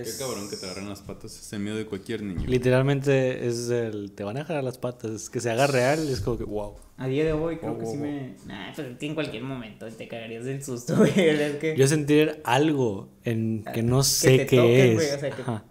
[0.00, 2.44] Es- Qué cabrón que te agarran las patas, es el miedo de cualquier niño.
[2.48, 4.12] Literalmente es el.
[4.12, 5.10] Te van a agarrar las patas.
[5.10, 6.08] Es que se haga real.
[6.08, 6.74] Es como que, wow.
[6.96, 8.00] A día de hoy creo Oh, que oh, sí oh.
[8.00, 8.34] me.
[8.46, 11.12] Nah, pero que en cualquier momento te cagarías del susto, güey.
[11.18, 11.76] Es que.
[11.76, 14.94] Yo sentir algo en que no que sé qué es.
[14.94, 15.64] güey, o sea, que- Ajá.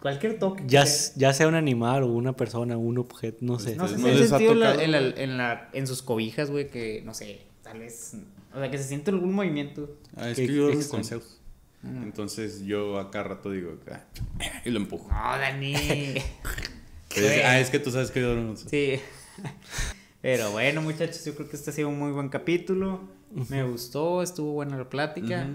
[0.00, 0.62] Cualquier toque.
[0.66, 3.74] ya, que- ya sea un animal o una persona, un objeto, no sé.
[3.76, 7.02] No sé ¿No ha sentido la- en, la- en, la- en sus cobijas, güey, que
[7.04, 8.12] no sé, tal vez.
[8.54, 9.96] O sea, que se siente algún movimiento.
[10.14, 10.82] Ah, es ¿Qué- que yo qué duermo
[12.02, 14.04] Entonces yo acá rato digo, "Ah",
[14.64, 15.08] y lo empujo.
[15.08, 15.74] No, Dani.
[17.44, 18.68] Ah, es que tú sabes que yo no sé.
[18.68, 19.02] Sí.
[20.20, 23.08] Pero bueno, muchachos, yo creo que este ha sido un muy buen capítulo.
[23.48, 25.48] Me gustó, estuvo buena la plática.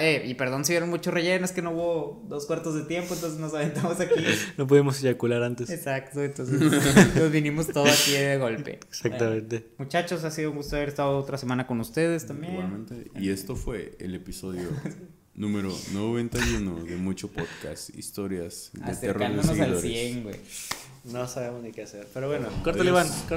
[0.00, 3.14] Eh, y perdón si vieron mucho relleno, es que no hubo dos cuartos de tiempo,
[3.14, 4.14] entonces nos aventamos aquí.
[4.58, 5.70] No pudimos eyacular antes.
[5.70, 6.60] Exacto, entonces
[7.14, 8.80] nos vinimos todo aquí de golpe.
[8.88, 9.72] Exactamente.
[9.78, 12.54] Muchachos, ha sido un gusto haber estado otra semana con ustedes también.
[12.54, 13.10] Igualmente.
[13.18, 14.68] Y esto fue el episodio
[15.38, 19.82] número 91 de Mucho Podcast, historias de terror de Acercándonos al seguidores.
[19.82, 20.36] 100, güey.
[21.04, 22.08] No sabemos ni qué hacer.
[22.12, 23.06] Pero bueno, córtale, Iván.
[23.06, 23.28] Córtale.